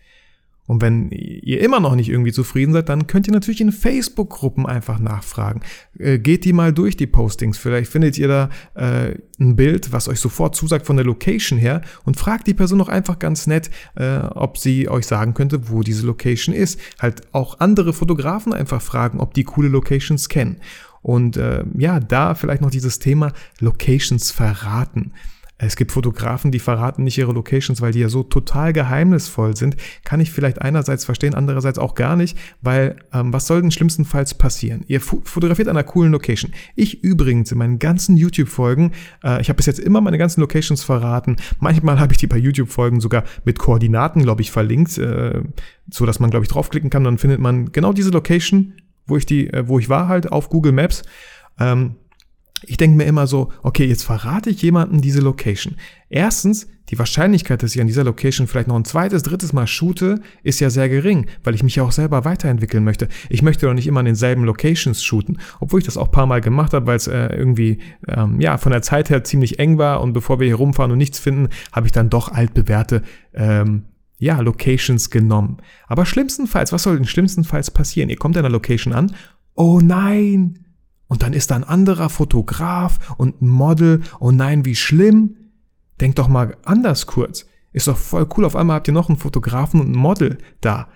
Und 0.69 0.83
wenn 0.83 1.11
ihr 1.11 1.63
immer 1.63 1.81
noch 1.81 1.95
nicht 1.95 2.11
irgendwie 2.11 2.31
zufrieden 2.31 2.75
seid, 2.75 2.91
dann 2.91 3.07
könnt 3.07 3.27
ihr 3.27 3.33
natürlich 3.33 3.63
in 3.63 3.73
Facebook-Gruppen 3.73 4.67
einfach 4.67 4.99
nachfragen. 4.99 5.63
Äh, 5.99 6.19
geht 6.19 6.45
die 6.45 6.53
mal 6.53 6.75
durch, 6.75 6.95
die 6.95 7.07
Postings. 7.07 7.57
Vielleicht 7.57 7.91
findet 7.91 8.19
ihr 8.19 8.29
da 8.29 8.51
äh, 8.75 9.15
ein 9.41 9.57
Bild, 9.57 9.93
was 9.93 10.09
euch 10.09 10.21
sofort 10.21 10.55
zusagt 10.55 10.87
von 10.87 10.97
der 10.97 11.07
Location 11.07 11.59
her 11.59 11.81
und 12.05 12.19
fragt 12.19 12.47
die 12.47 12.53
Person 12.53 12.77
noch 12.77 12.91
einfach 12.91 13.19
ganz 13.19 13.47
nett, 13.47 13.71
äh, 13.97 14.19
ob 14.19 14.59
sie 14.59 14.91
euch 14.91 15.07
sagen 15.07 15.33
könnte, 15.33 15.71
wo 15.71 15.83
diese 15.83 16.07
Location 16.07 16.55
ist. 16.55 16.79
Halt 17.01 17.23
auch 17.33 17.61
andere 17.61 17.95
Fotografen 17.95 18.53
einfach 18.53 18.83
fragen, 18.83 19.21
ob 19.21 19.33
die 19.33 19.45
coole 19.45 19.69
Locations 19.69 20.29
kennen. 20.29 20.59
Und 21.03 21.37
äh, 21.37 21.65
ja, 21.77 22.01
da 22.01 22.35
vielleicht 22.35 22.63
noch 22.63 22.71
dieses 22.71 22.99
Thema 22.99 23.33
Locations 23.61 24.31
verraten. 24.31 25.13
Es 25.61 25.75
gibt 25.75 25.91
Fotografen, 25.91 26.53
die 26.53 26.61
verraten 26.61 27.03
nicht 27.03 27.19
ihre 27.19 27.33
Locations, 27.33 27.81
weil 27.81 27.91
die 27.91 27.99
ja 27.99 28.09
so 28.09 28.23
total 28.23 28.73
geheimnisvoll 28.73 29.57
sind. 29.57 29.77
Kann 30.05 30.21
ich 30.21 30.31
vielleicht 30.31 30.63
einerseits 30.63 31.05
verstehen, 31.05 31.35
andererseits 31.35 31.81
auch 31.81 31.97
gar 31.97 32.15
nicht, 32.15 32.39
weil 32.63 32.97
ähm, 33.13 33.33
was 33.33 33.49
soll 33.49 33.61
denn 33.61 33.73
schlimmstenfalls 33.73 34.35
passieren? 34.35 34.85
Ihr 34.87 35.01
fotografiert 35.01 35.67
an 35.67 35.77
einer 35.77 35.85
coolen 35.85 36.13
Location. 36.13 36.53
Ich 36.77 37.03
übrigens 37.03 37.51
in 37.51 37.59
meinen 37.59 37.81
ganzen 37.81 38.17
YouTube-Folgen, 38.17 38.93
äh, 39.25 39.41
ich 39.41 39.49
habe 39.49 39.57
bis 39.57 39.67
jetzt 39.67 39.81
immer 39.81 40.01
meine 40.01 40.19
ganzen 40.19 40.41
Locations 40.43 40.85
verraten. 40.85 41.37
Manchmal 41.59 41.99
habe 41.99 42.13
ich 42.13 42.19
die 42.19 42.29
bei 42.29 42.39
YouTube-Folgen 42.39 43.01
sogar 43.01 43.25
mit 43.45 43.59
Koordinaten, 43.59 44.23
glaube 44.23 44.43
ich, 44.43 44.53
verlinkt, 44.53 44.97
äh, 44.97 45.43
so 45.91 46.07
dass 46.07 46.21
man, 46.21 46.31
glaube 46.31 46.45
ich, 46.45 46.51
draufklicken 46.53 46.89
kann. 46.89 47.03
Dann 47.03 47.19
findet 47.19 47.41
man 47.41 47.73
genau 47.73 47.93
diese 47.93 48.11
Location, 48.11 48.75
wo 49.09 49.17
ich 49.17 49.27
die, 49.27 49.53
äh, 49.53 49.67
wo 49.67 49.79
ich 49.79 49.89
war 49.89 50.09
halt 50.09 50.31
auf 50.31 50.49
Google 50.49 50.73
Maps. 50.73 51.03
Ähm, 51.59 51.97
ich 52.63 52.77
denke 52.77 52.97
mir 52.97 53.05
immer 53.05 53.27
so, 53.27 53.53
okay, 53.63 53.85
jetzt 53.85 54.03
verrate 54.03 54.51
ich 54.51 54.63
jemandem 54.63 55.01
diese 55.01 55.21
Location. 55.21 55.77
Erstens, 56.09 56.67
die 56.89 56.99
Wahrscheinlichkeit, 56.99 57.63
dass 57.63 57.75
ich 57.75 57.81
an 57.81 57.87
dieser 57.87 58.05
Location 58.05 58.47
vielleicht 58.47 58.69
noch 58.69 58.77
ein 58.77 58.85
zweites, 58.85 59.23
drittes 59.23 59.53
Mal 59.53 59.67
shoote, 59.67 60.21
ist 60.43 60.59
ja 60.61 60.71
sehr 60.71 60.89
gering, 60.89 61.27
weil 61.45 61.55
ich 61.55 61.63
mich 61.63 61.77
ja 61.77 61.83
auch 61.83 61.93
selber 61.93 62.25
weiterentwickeln 62.25 62.83
möchte. 62.83 63.09
Ich 63.29 63.43
möchte 63.43 63.67
doch 63.67 63.75
nicht 63.75 63.87
immer 63.87 64.01
an 64.01 64.07
denselben 64.07 64.45
Locations 64.45 65.03
shooten, 65.03 65.39
obwohl 65.61 65.81
ich 65.81 65.87
das 65.87 65.99
auch 65.99 66.11
paar 66.11 66.27
Mal 66.27 66.41
gemacht 66.41 66.73
habe, 66.73 66.87
weil 66.87 66.97
es 66.97 67.07
äh, 67.07 67.27
irgendwie 67.35 67.79
ähm, 68.09 68.41
ja 68.41 68.57
von 68.57 68.73
der 68.73 68.83
Zeit 68.83 69.11
her 69.11 69.23
ziemlich 69.23 69.59
eng 69.59 69.79
war 69.79 70.01
und 70.01 70.15
bevor 70.15 70.41
wir 70.41 70.47
hier 70.47 70.57
rumfahren 70.57 70.91
und 70.91 70.99
nichts 70.99 71.19
finden, 71.19 71.49
habe 71.73 71.87
ich 71.87 71.93
dann 71.93 72.11
doch 72.11 72.33
altbewährte 72.33 73.03
ähm, 73.35 73.85
ja, 74.19 74.41
Locations 74.41 75.11
genommen. 75.11 75.59
Aber 75.87 76.05
schlimmstenfalls, 76.05 76.73
was 76.73 76.83
soll 76.83 76.97
denn 76.97 77.07
schlimmstenfalls 77.07 77.71
passieren? 77.71 78.11
Ihr 78.11 78.17
kommt 78.17 78.37
an 78.37 78.43
der 78.43 78.53
Location 78.53 78.93
an, 78.93 79.15
oh 79.55 79.81
nein, 79.81 80.65
und 81.09 81.23
dann 81.23 81.33
ist 81.33 81.51
da 81.51 81.57
ein 81.57 81.65
anderer 81.65 82.11
Fotograf 82.11 83.15
und 83.17 83.43
ein 83.43 83.49
Model. 83.49 84.03
Oh 84.21 84.31
nein, 84.31 84.65
wie 84.65 84.77
schlimm. 84.77 85.37
Denkt 86.01 86.19
doch 86.19 86.29
mal 86.29 86.57
anders 86.65 87.07
kurz. 87.07 87.47
Ist 87.73 87.89
doch 87.89 87.97
voll 87.97 88.29
cool. 88.37 88.45
Auf 88.45 88.55
einmal 88.55 88.77
habt 88.77 88.89
ihr 88.89 88.95
noch 88.95 89.09
einen 89.09 89.19
Fotografen 89.19 89.81
und 89.81 89.91
ein 89.91 89.99
Model 89.99 90.39
da. 90.61 90.89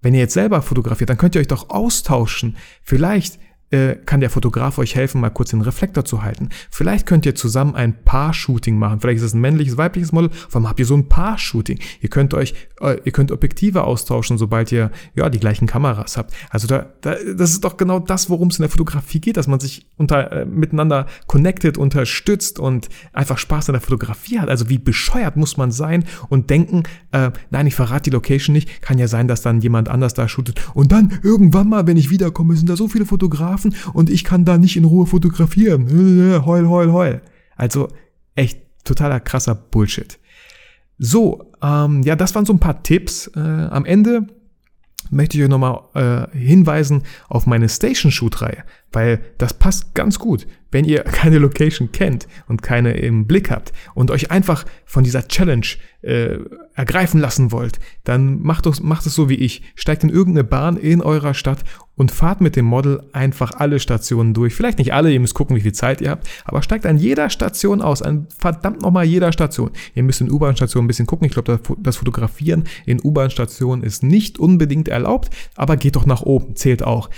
Wenn 0.00 0.14
ihr 0.14 0.20
jetzt 0.20 0.34
selber 0.34 0.62
fotografiert, 0.62 1.10
dann 1.10 1.18
könnt 1.18 1.34
ihr 1.34 1.40
euch 1.40 1.48
doch 1.48 1.68
austauschen. 1.68 2.56
Vielleicht 2.82 3.40
äh, 3.70 3.96
kann 3.96 4.20
der 4.20 4.30
Fotograf 4.30 4.78
euch 4.78 4.94
helfen, 4.94 5.20
mal 5.20 5.30
kurz 5.30 5.50
den 5.50 5.60
Reflektor 5.60 6.04
zu 6.04 6.22
halten. 6.22 6.50
Vielleicht 6.70 7.06
könnt 7.06 7.26
ihr 7.26 7.34
zusammen 7.34 7.74
ein 7.74 8.04
Paar-Shooting 8.04 8.78
machen. 8.78 9.00
Vielleicht 9.00 9.18
ist 9.18 9.24
es 9.24 9.34
ein 9.34 9.40
männliches, 9.40 9.76
weibliches 9.76 10.12
Model. 10.12 10.30
Vor 10.30 10.60
allem 10.60 10.68
habt 10.68 10.78
ihr 10.78 10.86
so 10.86 10.94
ein 10.94 11.08
Paar-Shooting. 11.08 11.80
Ihr 12.00 12.08
könnt 12.08 12.32
euch, 12.32 12.54
äh, 12.80 12.98
ihr 13.04 13.12
könnt 13.12 13.32
Objektive 13.32 13.84
austauschen, 13.84 14.38
sobald 14.38 14.70
ihr 14.70 14.92
ja 15.14 15.28
die 15.30 15.40
gleichen 15.40 15.66
Kameras 15.66 16.16
habt. 16.16 16.32
Also 16.50 16.68
da, 16.68 16.86
da 17.00 17.16
das 17.36 17.50
ist 17.50 17.64
doch 17.64 17.76
genau 17.76 17.98
das, 17.98 18.30
worum 18.30 18.48
es 18.48 18.58
in 18.58 18.62
der 18.62 18.70
Fotografie 18.70 19.20
geht, 19.20 19.36
dass 19.36 19.48
man 19.48 19.58
sich 19.58 19.88
unter 19.96 20.30
äh, 20.30 20.46
miteinander 20.46 21.06
connected, 21.26 21.76
unterstützt 21.76 22.60
und 22.60 22.88
einfach 23.12 23.38
Spaß 23.38 23.68
an 23.68 23.74
der 23.74 23.82
Fotografie 23.82 24.38
hat. 24.38 24.48
Also 24.48 24.68
wie 24.68 24.78
bescheuert 24.78 25.36
muss 25.36 25.56
man 25.56 25.72
sein 25.72 26.04
und 26.28 26.50
denken, 26.50 26.84
äh, 27.10 27.32
nein, 27.50 27.66
ich 27.66 27.74
verrate 27.74 28.10
die 28.10 28.14
Location 28.14 28.52
nicht. 28.52 28.80
Kann 28.80 28.98
ja 28.98 29.08
sein, 29.08 29.26
dass 29.26 29.42
dann 29.42 29.60
jemand 29.60 29.88
anders 29.88 30.14
da 30.14 30.28
shootet 30.28 30.60
und 30.74 30.92
dann 30.92 31.18
irgendwann 31.24 31.68
mal, 31.68 31.88
wenn 31.88 31.96
ich 31.96 32.10
wiederkomme, 32.10 32.54
sind 32.54 32.68
da 32.68 32.76
so 32.76 32.86
viele 32.86 33.06
Fotografen 33.06 33.55
Fotografen 33.56 33.92
und 33.92 34.10
ich 34.10 34.24
kann 34.24 34.44
da 34.44 34.58
nicht 34.58 34.76
in 34.76 34.84
Ruhe 34.84 35.06
fotografieren. 35.06 35.88
Heul, 36.44 36.68
heul, 36.68 36.92
heul. 36.92 37.22
Also 37.56 37.88
echt 38.34 38.60
totaler 38.84 39.20
krasser 39.20 39.54
Bullshit. 39.54 40.18
So, 40.98 41.52
ähm, 41.62 42.02
ja, 42.02 42.16
das 42.16 42.34
waren 42.34 42.46
so 42.46 42.52
ein 42.52 42.60
paar 42.60 42.82
Tipps. 42.82 43.30
Äh, 43.34 43.40
am 43.40 43.84
Ende 43.84 44.26
möchte 45.10 45.36
ich 45.36 45.44
euch 45.44 45.50
nochmal 45.50 45.80
äh, 45.94 46.36
hinweisen 46.36 47.02
auf 47.28 47.46
meine 47.46 47.68
Station 47.68 48.10
Shoot 48.10 48.40
Reihe, 48.42 48.64
weil 48.92 49.20
das 49.38 49.54
passt 49.54 49.94
ganz 49.94 50.18
gut. 50.18 50.46
Wenn 50.70 50.84
ihr 50.84 51.02
keine 51.04 51.38
Location 51.38 51.92
kennt 51.92 52.26
und 52.48 52.62
keine 52.62 52.92
im 52.94 53.26
Blick 53.26 53.50
habt 53.50 53.72
und 53.94 54.10
euch 54.10 54.30
einfach 54.30 54.64
von 54.84 55.04
dieser 55.04 55.28
Challenge 55.28 55.66
äh, 56.02 56.38
ergreifen 56.74 57.20
lassen 57.20 57.52
wollt, 57.52 57.78
dann 58.04 58.42
macht 58.42 58.66
es, 58.66 58.82
macht 58.82 59.04
so 59.04 59.28
wie 59.28 59.34
ich. 59.34 59.62
Steigt 59.74 60.04
in 60.04 60.10
irgendeine 60.10 60.44
Bahn 60.44 60.76
in 60.76 61.02
eurer 61.02 61.34
Stadt 61.34 61.64
und 61.96 62.10
fahrt 62.10 62.40
mit 62.40 62.56
dem 62.56 62.66
Model 62.66 63.02
einfach 63.12 63.52
alle 63.52 63.80
Stationen 63.80 64.34
durch. 64.34 64.54
Vielleicht 64.54 64.78
nicht 64.78 64.92
alle, 64.92 65.10
ihr 65.10 65.20
müsst 65.20 65.34
gucken, 65.34 65.56
wie 65.56 65.62
viel 65.62 65.72
Zeit 65.72 66.00
ihr 66.00 66.10
habt, 66.10 66.28
aber 66.44 66.62
steigt 66.62 66.86
an 66.86 66.98
jeder 66.98 67.30
Station 67.30 67.80
aus, 67.80 68.02
an 68.02 68.28
verdammt 68.38 68.82
nochmal 68.82 69.04
jeder 69.04 69.32
Station. 69.32 69.70
Ihr 69.94 70.02
müsst 70.02 70.20
in 70.20 70.30
U-Bahn-Stationen 70.30 70.84
ein 70.84 70.88
bisschen 70.88 71.06
gucken. 71.06 71.26
Ich 71.26 71.32
glaube, 71.32 71.58
das 71.78 71.96
Fotografieren 71.96 72.64
in 72.84 73.00
U-Bahn-Stationen 73.02 73.82
ist 73.82 74.02
nicht 74.02 74.38
unbedingt 74.38 74.88
erlaubt, 74.88 75.30
aber 75.54 75.76
geht 75.76 75.96
doch 75.96 76.06
nach 76.06 76.22
oben, 76.22 76.56
zählt 76.56 76.82
auch. 76.82 77.10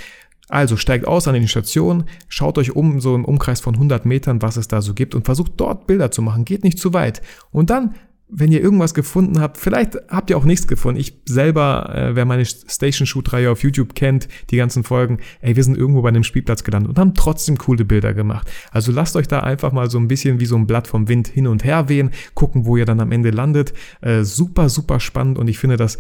Also 0.49 0.77
steigt 0.77 1.07
aus 1.07 1.29
an 1.29 1.35
den 1.35 1.49
Stationen, 1.49 2.05
schaut 2.29 2.59
euch 2.59 2.75
um, 2.75 3.01
so 3.01 3.15
im 3.15 3.25
Umkreis 3.25 3.61
von 3.61 3.75
100 3.75 4.07
Metern, 4.07 4.43
was 4.43 4.57
es 4.57 4.69
da 4.69 4.81
so 4.81 4.95
gibt 4.95 5.15
und 5.15 5.25
versucht 5.25 5.53
dort 5.57 5.87
Bilder 5.87 6.11
zu 6.11 6.23
machen. 6.23 6.45
Geht 6.45 6.65
nicht 6.65 6.79
zu 6.79 6.95
weit. 6.95 7.21
Und 7.51 7.71
dann, 7.71 7.95
wenn 8.31 8.51
ihr 8.51 8.63
irgendwas 8.63 8.95
gefunden 8.95 9.41
habt, 9.41 9.59
vielleicht 9.59 9.99
habt 10.09 10.31
ihr 10.31 10.39
auch 10.39 10.45
nichts 10.45 10.67
gefunden. 10.67 11.01
Ich 11.01 11.21
selber, 11.27 11.95
äh, 11.95 12.15
wer 12.15 12.25
meine 12.25 12.47
Station 12.47 13.07
Shoot 13.07 13.33
Reihe 13.33 13.51
auf 13.51 13.63
YouTube 13.63 13.95
kennt, 13.95 14.29
die 14.51 14.57
ganzen 14.57 14.85
Folgen, 14.85 15.19
ey, 15.41 15.55
wir 15.57 15.65
sind 15.65 15.77
irgendwo 15.77 16.01
bei 16.03 16.09
einem 16.09 16.25
Spielplatz 16.25 16.65
gelandet 16.65 16.91
und 16.91 16.99
haben 16.99 17.15
trotzdem 17.15 17.59
coole 17.59 17.85
Bilder 17.85 18.15
gemacht. 18.15 18.51
Also 18.71 18.91
lasst 18.91 19.17
euch 19.17 19.29
da 19.29 19.41
einfach 19.41 19.73
mal 19.73 19.91
so 19.91 19.99
ein 19.99 20.09
bisschen 20.09 20.41
wie 20.41 20.47
so 20.47 20.57
ein 20.57 20.67
Blatt 20.67 20.89
vom 20.89 21.09
Wind 21.09 21.29
hin 21.29 21.47
und 21.47 21.65
her 21.65 21.89
wehen, 21.89 22.11
gucken, 22.35 22.65
wo 22.65 22.77
ihr 22.77 22.87
dann 22.87 23.01
am 23.01 23.13
Ende 23.13 23.31
landet. 23.31 23.75
Äh, 24.01 24.25
super, 24.25 24.71
super 24.71 24.99
spannend 25.01 25.39
und 25.39 25.49
ich 25.49 25.59
finde 25.59 25.77
das 25.77 25.99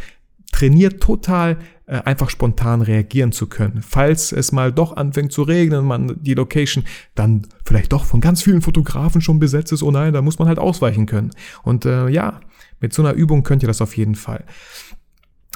trainiert 0.52 1.02
total 1.02 1.58
einfach 1.88 2.28
spontan 2.28 2.82
reagieren 2.82 3.32
zu 3.32 3.46
können. 3.46 3.82
Falls 3.82 4.32
es 4.32 4.52
mal 4.52 4.72
doch 4.72 4.96
anfängt 4.96 5.32
zu 5.32 5.42
regnen, 5.42 5.86
man 5.86 6.22
die 6.22 6.34
Location 6.34 6.84
dann 7.14 7.46
vielleicht 7.64 7.92
doch 7.92 8.04
von 8.04 8.20
ganz 8.20 8.42
vielen 8.42 8.60
Fotografen 8.60 9.20
schon 9.20 9.38
besetzt 9.38 9.72
ist, 9.72 9.82
oh 9.82 9.90
nein, 9.90 10.12
da 10.12 10.20
muss 10.20 10.38
man 10.38 10.48
halt 10.48 10.58
ausweichen 10.58 11.06
können. 11.06 11.30
Und 11.62 11.86
äh, 11.86 12.08
ja, 12.08 12.40
mit 12.80 12.92
so 12.92 13.02
einer 13.02 13.14
Übung 13.14 13.42
könnt 13.42 13.62
ihr 13.62 13.68
das 13.68 13.80
auf 13.80 13.96
jeden 13.96 14.16
Fall. 14.16 14.44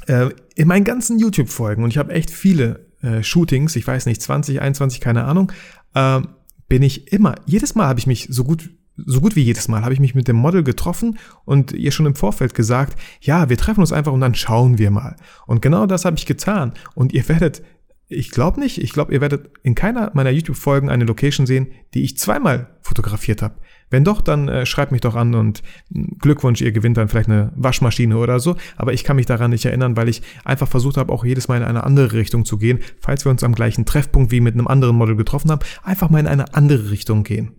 Äh, 0.07 0.31
in 0.55 0.69
meinen 0.69 0.85
ganzen 0.85 1.19
YouTube-Folgen, 1.19 1.85
und 1.85 1.91
ich 1.91 1.99
habe 1.99 2.13
echt 2.13 2.31
viele 2.31 2.87
äh, 3.03 3.23
Shootings, 3.23 3.77
ich 3.77 3.87
weiß 3.87 4.07
nicht, 4.07 4.23
20, 4.23 4.61
21, 4.61 5.01
keine 5.01 5.25
Ahnung, 5.25 5.53
äh, 5.95 6.21
bin 6.69 6.83
ich 6.83 7.13
immer, 7.13 7.35
jedes 7.45 7.75
Mal 7.75 7.87
habe 7.87 8.01
ich 8.01 8.07
mich 8.07 8.29
so 8.31 8.45
gut 8.45 8.71
so 8.97 9.21
gut 9.21 9.37
wie 9.37 9.43
jedes 9.43 9.69
Mal 9.69 9.83
habe 9.83 9.95
ich 9.95 10.01
mich 10.01 10.15
mit 10.15 10.29
dem 10.29 10.37
Model 10.37 10.63
getroffen 10.63 11.19
und 11.45 11.73
ihr 11.73 11.93
schon 11.93 12.07
im 12.07 12.15
Vorfeld 12.15 12.55
gesagt, 12.55 12.99
ja, 13.21 13.49
wir 13.49 13.57
treffen 13.57 13.81
uns 13.81 13.93
einfach 13.93 14.13
und 14.13 14.21
dann 14.21 14.35
schauen 14.35 14.79
wir 14.79 14.91
mal. 14.91 15.17
Und 15.47 15.63
genau 15.63 15.87
das 15.87 16.05
habe 16.05 16.17
ich 16.17 16.27
getan. 16.27 16.73
Und 16.95 17.13
ihr 17.13 17.29
werdet, 17.29 17.63
ich 18.09 18.31
glaube 18.31 18.61
nicht, 18.61 18.79
ich 18.79 18.93
glaube, 18.93 19.13
ihr 19.13 19.21
werdet 19.21 19.51
in 19.63 19.75
keiner 19.75 20.11
meiner 20.15 20.31
YouTube-Folgen 20.31 20.91
eine 20.91 21.05
Location 21.05 21.47
sehen, 21.47 21.69
die 21.95 22.03
ich 22.03 22.19
zweimal 22.19 22.69
fotografiert 22.83 23.43
habe. 23.43 23.55
Wenn 23.93 24.05
doch, 24.05 24.23
dann 24.23 24.49
äh, 24.49 24.65
schreibt 24.65 24.91
mich 24.91 25.03
doch 25.03 25.15
an 25.15 25.35
und 25.35 25.63
hm, 25.93 26.17
Glückwunsch, 26.19 26.63
ihr 26.63 26.73
gewinnt 26.73 26.97
dann 26.97 27.09
vielleicht 27.09 27.29
eine 27.29 27.53
Waschmaschine 27.57 28.17
oder 28.17 28.41
so. 28.41 28.57
Aber 28.77 28.93
ich 28.95 29.05
kann 29.05 29.17
mich 29.17 29.27
daran 29.27 29.51
nicht 29.51 29.65
erinnern, 29.67 29.97
weil 29.97 30.09
ich 30.09 30.23
einfach 30.45 30.69
versucht 30.69 30.97
habe, 30.97 31.13
auch 31.13 31.25
jedes 31.25 31.49
Mal 31.49 31.59
in 31.59 31.63
eine 31.63 31.85
andere 31.85 32.15
Richtung 32.15 32.45
zu 32.45 32.57
gehen. 32.57 32.81
Falls 33.01 33.27
wir 33.27 33.31
uns 33.31 33.45
am 33.45 33.55
gleichen 33.55 33.85
Treffpunkt 33.85 34.33
wie 34.33 34.41
mit 34.41 34.55
einem 34.55 34.67
anderen 34.67 34.97
Model 34.97 35.15
getroffen 35.15 35.51
haben, 35.51 35.61
einfach 35.83 36.09
mal 36.09 36.21
in 36.21 36.27
eine 36.27 36.55
andere 36.55 36.91
Richtung 36.91 37.23
gehen. 37.23 37.53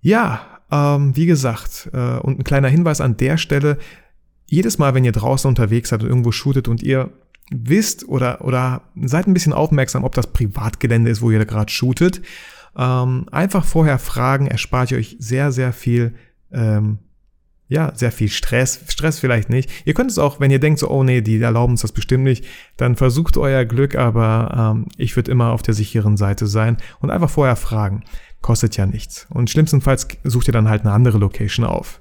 Ja, 0.00 0.40
ähm, 0.70 1.16
wie 1.16 1.26
gesagt, 1.26 1.90
äh, 1.92 2.18
und 2.18 2.38
ein 2.38 2.44
kleiner 2.44 2.68
Hinweis 2.68 3.00
an 3.00 3.16
der 3.16 3.36
Stelle, 3.36 3.78
jedes 4.46 4.78
Mal, 4.78 4.94
wenn 4.94 5.04
ihr 5.04 5.12
draußen 5.12 5.48
unterwegs 5.48 5.90
seid 5.90 6.02
und 6.02 6.08
irgendwo 6.08 6.32
shootet 6.32 6.68
und 6.68 6.82
ihr 6.82 7.10
wisst 7.50 8.08
oder, 8.08 8.44
oder 8.44 8.82
seid 9.02 9.26
ein 9.26 9.34
bisschen 9.34 9.52
aufmerksam, 9.52 10.04
ob 10.04 10.14
das 10.14 10.28
Privatgelände 10.28 11.10
ist, 11.10 11.22
wo 11.22 11.30
ihr 11.30 11.44
gerade 11.44 11.72
shootet, 11.72 12.20
ähm, 12.76 13.26
einfach 13.30 13.64
vorher 13.64 13.98
fragen, 13.98 14.46
erspart 14.46 14.90
ihr 14.90 14.98
euch 14.98 15.16
sehr, 15.18 15.52
sehr 15.52 15.72
viel 15.72 16.14
ähm, 16.52 16.98
ja, 17.68 17.92
sehr 17.94 18.12
viel 18.12 18.28
Stress. 18.28 18.80
Stress 18.88 19.18
vielleicht 19.18 19.50
nicht. 19.50 19.70
Ihr 19.84 19.94
könnt 19.94 20.10
es 20.10 20.18
auch, 20.18 20.40
wenn 20.40 20.50
ihr 20.50 20.58
denkt 20.58 20.78
so, 20.78 20.90
oh 20.90 21.04
nee, 21.04 21.20
die 21.20 21.40
erlauben 21.40 21.74
uns 21.74 21.82
das 21.82 21.92
bestimmt 21.92 22.24
nicht, 22.24 22.44
dann 22.76 22.96
versucht 22.96 23.36
euer 23.36 23.64
Glück, 23.64 23.94
aber 23.94 24.74
ähm, 24.74 24.86
ich 24.96 25.16
würde 25.16 25.30
immer 25.30 25.52
auf 25.52 25.62
der 25.62 25.74
sicheren 25.74 26.16
Seite 26.16 26.46
sein 26.46 26.78
und 27.00 27.10
einfach 27.10 27.30
vorher 27.30 27.56
fragen. 27.56 28.04
Kostet 28.40 28.76
ja 28.76 28.86
nichts. 28.86 29.26
Und 29.30 29.50
schlimmstenfalls 29.50 30.08
sucht 30.24 30.48
ihr 30.48 30.52
dann 30.52 30.68
halt 30.68 30.82
eine 30.82 30.92
andere 30.92 31.18
Location 31.18 31.66
auf. 31.66 32.00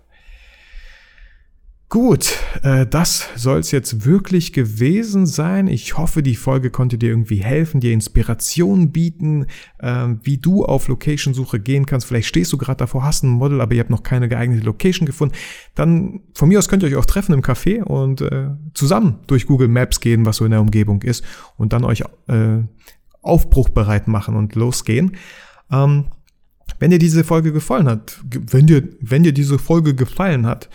Gut, 1.89 2.35
äh, 2.63 2.85
das 2.85 3.29
soll 3.37 3.59
es 3.59 3.71
jetzt 3.71 4.03
wirklich 4.03 4.51
gewesen 4.51 5.25
sein. 5.25 5.67
Ich 5.67 5.97
hoffe, 5.97 6.21
die 6.21 6.35
Folge 6.35 6.69
konnte 6.69 6.97
dir 6.97 7.07
irgendwie 7.07 7.37
helfen, 7.37 7.79
dir 7.79 7.93
Inspiration 7.93 8.91
bieten, 8.91 9.45
äh, 9.79 10.07
wie 10.21 10.37
du 10.37 10.65
auf 10.65 10.89
Location-Suche 10.89 11.61
gehen 11.61 11.85
kannst. 11.85 12.05
Vielleicht 12.05 12.27
stehst 12.27 12.51
du 12.51 12.57
gerade 12.57 12.79
davor, 12.79 13.05
hast 13.05 13.23
ein 13.23 13.29
Model, 13.29 13.61
aber 13.61 13.73
ihr 13.73 13.79
habt 13.79 13.89
noch 13.89 14.03
keine 14.03 14.27
geeignete 14.27 14.65
Location 14.65 15.05
gefunden. 15.05 15.35
Dann 15.75 16.19
von 16.33 16.49
mir 16.49 16.59
aus 16.59 16.67
könnt 16.67 16.83
ihr 16.83 16.89
euch 16.89 16.97
auch 16.97 17.05
treffen 17.05 17.31
im 17.31 17.41
Café 17.41 17.81
und 17.81 18.19
äh, 18.19 18.49
zusammen 18.73 19.19
durch 19.27 19.45
Google 19.45 19.69
Maps 19.69 20.01
gehen, 20.01 20.25
was 20.25 20.37
so 20.37 20.45
in 20.45 20.51
der 20.51 20.59
Umgebung 20.59 21.03
ist 21.03 21.23
und 21.55 21.71
dann 21.71 21.85
euch 21.85 22.03
äh, 22.27 22.63
aufbruchbereit 23.21 24.09
machen 24.09 24.35
und 24.35 24.55
losgehen. 24.55 25.15
Ähm, 25.71 26.07
wenn 26.79 26.91
dir 26.91 26.99
diese 26.99 27.23
Folge 27.23 27.53
gefallen 27.53 27.87
hat, 27.87 28.19
wenn 28.29 28.67
dir, 28.67 28.83
wenn 28.99 29.23
dir 29.23 29.31
diese 29.31 29.57
Folge 29.57 29.95
gefallen 29.95 30.45
hat 30.45 30.69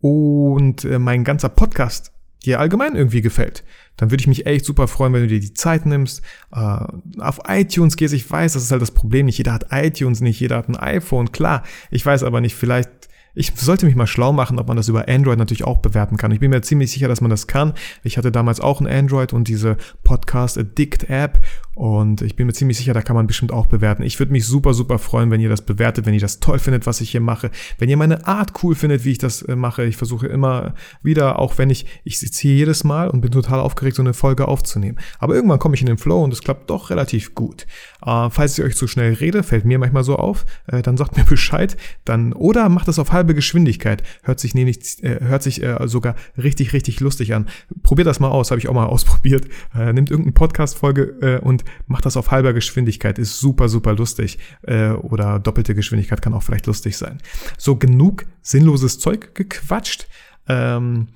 und 0.00 0.84
äh, 0.84 0.98
mein 0.98 1.24
ganzer 1.24 1.48
Podcast 1.48 2.12
dir 2.44 2.60
allgemein 2.60 2.94
irgendwie 2.94 3.20
gefällt, 3.20 3.64
dann 3.96 4.10
würde 4.10 4.20
ich 4.20 4.28
mich 4.28 4.46
echt 4.46 4.64
super 4.64 4.86
freuen, 4.86 5.12
wenn 5.12 5.22
du 5.22 5.28
dir 5.28 5.40
die 5.40 5.54
Zeit 5.54 5.86
nimmst, 5.86 6.22
äh, 6.52 6.84
auf 7.18 7.40
iTunes 7.48 7.96
gehst. 7.96 8.14
Ich 8.14 8.30
weiß, 8.30 8.52
das 8.52 8.62
ist 8.62 8.70
halt 8.70 8.82
das 8.82 8.92
Problem. 8.92 9.26
Nicht 9.26 9.38
jeder 9.38 9.52
hat 9.52 9.66
iTunes, 9.72 10.20
nicht 10.20 10.40
jeder 10.40 10.56
hat 10.56 10.68
ein 10.68 10.76
iPhone. 10.76 11.32
Klar, 11.32 11.64
ich 11.90 12.04
weiß 12.04 12.22
aber 12.22 12.40
nicht, 12.40 12.54
vielleicht 12.54 12.90
ich 13.38 13.52
sollte 13.54 13.86
mich 13.86 13.94
mal 13.94 14.08
schlau 14.08 14.32
machen, 14.32 14.58
ob 14.58 14.66
man 14.66 14.76
das 14.76 14.88
über 14.88 15.08
Android 15.08 15.38
natürlich 15.38 15.62
auch 15.62 15.78
bewerten 15.78 16.16
kann. 16.16 16.32
Ich 16.32 16.40
bin 16.40 16.50
mir 16.50 16.60
ziemlich 16.60 16.90
sicher, 16.90 17.06
dass 17.06 17.20
man 17.20 17.30
das 17.30 17.46
kann. 17.46 17.72
Ich 18.02 18.18
hatte 18.18 18.32
damals 18.32 18.58
auch 18.58 18.80
ein 18.80 18.88
Android 18.88 19.32
und 19.32 19.46
diese 19.46 19.76
Podcast 20.02 20.58
Addict 20.58 21.08
App 21.08 21.40
und 21.78 22.22
ich 22.22 22.34
bin 22.34 22.48
mir 22.48 22.54
ziemlich 22.54 22.76
sicher, 22.76 22.92
da 22.92 23.02
kann 23.02 23.14
man 23.14 23.28
bestimmt 23.28 23.52
auch 23.52 23.66
bewerten. 23.66 24.02
Ich 24.02 24.18
würde 24.18 24.32
mich 24.32 24.44
super, 24.44 24.74
super 24.74 24.98
freuen, 24.98 25.30
wenn 25.30 25.40
ihr 25.40 25.48
das 25.48 25.62
bewertet, 25.62 26.06
wenn 26.06 26.14
ihr 26.14 26.18
das 26.18 26.40
toll 26.40 26.58
findet, 26.58 26.86
was 26.86 27.00
ich 27.00 27.10
hier 27.10 27.20
mache. 27.20 27.52
Wenn 27.78 27.88
ihr 27.88 27.96
meine 27.96 28.26
Art 28.26 28.64
cool 28.64 28.74
findet, 28.74 29.04
wie 29.04 29.12
ich 29.12 29.18
das 29.18 29.42
äh, 29.42 29.54
mache. 29.54 29.84
Ich 29.84 29.96
versuche 29.96 30.26
immer 30.26 30.74
wieder, 31.04 31.38
auch 31.38 31.56
wenn 31.56 31.70
ich, 31.70 31.86
ich 32.02 32.18
sitze 32.18 32.40
hier 32.40 32.56
jedes 32.56 32.82
Mal 32.82 33.08
und 33.08 33.20
bin 33.20 33.30
total 33.30 33.60
aufgeregt, 33.60 33.94
so 33.94 34.02
eine 34.02 34.12
Folge 34.12 34.48
aufzunehmen. 34.48 34.98
Aber 35.20 35.36
irgendwann 35.36 35.60
komme 35.60 35.76
ich 35.76 35.80
in 35.80 35.86
den 35.86 35.98
Flow 35.98 36.24
und 36.24 36.32
es 36.32 36.40
klappt 36.40 36.68
doch 36.68 36.90
relativ 36.90 37.36
gut. 37.36 37.68
Äh, 38.04 38.28
falls 38.28 38.58
ich 38.58 38.64
euch 38.64 38.74
zu 38.74 38.88
schnell 38.88 39.12
rede, 39.12 39.44
fällt 39.44 39.64
mir 39.64 39.78
manchmal 39.78 40.02
so 40.02 40.16
auf, 40.16 40.46
äh, 40.66 40.82
dann 40.82 40.96
sagt 40.96 41.16
mir 41.16 41.24
Bescheid. 41.28 41.76
Dann, 42.04 42.32
oder 42.32 42.68
macht 42.70 42.88
das 42.88 42.98
auf 42.98 43.12
halbe 43.28 43.34
Geschwindigkeit. 43.34 44.02
Hört 44.22 44.40
sich 44.40 44.54
nämlich, 44.54 45.02
äh, 45.02 45.20
hört 45.20 45.42
sich 45.42 45.62
äh, 45.62 45.76
sogar 45.86 46.14
richtig, 46.38 46.72
richtig 46.72 47.00
lustig 47.00 47.34
an. 47.34 47.46
Probiert 47.82 48.06
das 48.06 48.20
mal 48.20 48.30
aus, 48.30 48.50
habe 48.50 48.58
ich 48.58 48.68
auch 48.68 48.74
mal 48.74 48.86
ausprobiert. 48.94 49.46
Äh, 49.74 49.92
nimmt 49.92 50.10
irgendeine 50.10 50.32
Podcast-Folge 50.32 51.02
äh, 51.20 51.38
und 51.40 51.64
macht 51.86 52.06
das 52.06 52.16
auf 52.16 52.30
halber 52.30 52.54
Geschwindigkeit, 52.54 53.18
ist 53.18 53.38
super, 53.38 53.68
super 53.68 53.94
lustig. 53.94 54.38
Äh, 54.62 54.90
oder 54.90 55.38
doppelte 55.38 55.74
Geschwindigkeit 55.74 56.22
kann 56.22 56.32
auch 56.32 56.42
vielleicht 56.42 56.66
lustig 56.66 56.96
sein. 56.96 57.18
So 57.58 57.76
genug 57.76 58.24
sinnloses 58.40 58.98
Zeug 58.98 59.34
gequatscht. 59.34 60.08
Ähm, 60.48 61.08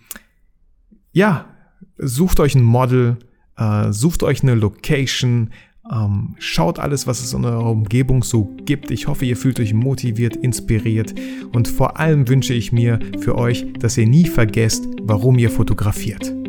ja, 1.12 1.46
sucht 1.96 2.40
euch 2.40 2.54
ein 2.54 2.62
Model, 2.62 3.16
äh, 3.56 3.90
sucht 3.90 4.22
euch 4.22 4.42
eine 4.42 4.54
Location, 4.54 5.50
ähm, 5.92 6.34
schaut 6.38 6.78
alles, 6.78 7.06
was 7.06 7.22
es 7.22 7.32
in 7.34 7.44
eurer 7.44 7.70
Umgebung 7.70 8.22
so 8.22 8.54
gibt. 8.64 8.90
Ich 8.90 9.06
hoffe, 9.06 9.24
ihr 9.24 9.36
fühlt 9.36 9.60
euch 9.60 9.74
motiviert, 9.74 10.36
inspiriert 10.36 11.14
und 11.52 11.68
vor 11.68 11.98
allem 11.98 12.28
wünsche 12.28 12.54
ich 12.54 12.72
mir 12.72 12.98
für 13.20 13.36
euch, 13.36 13.66
dass 13.78 13.98
ihr 13.98 14.06
nie 14.06 14.26
vergesst, 14.26 14.86
warum 15.02 15.38
ihr 15.38 15.50
fotografiert. 15.50 16.41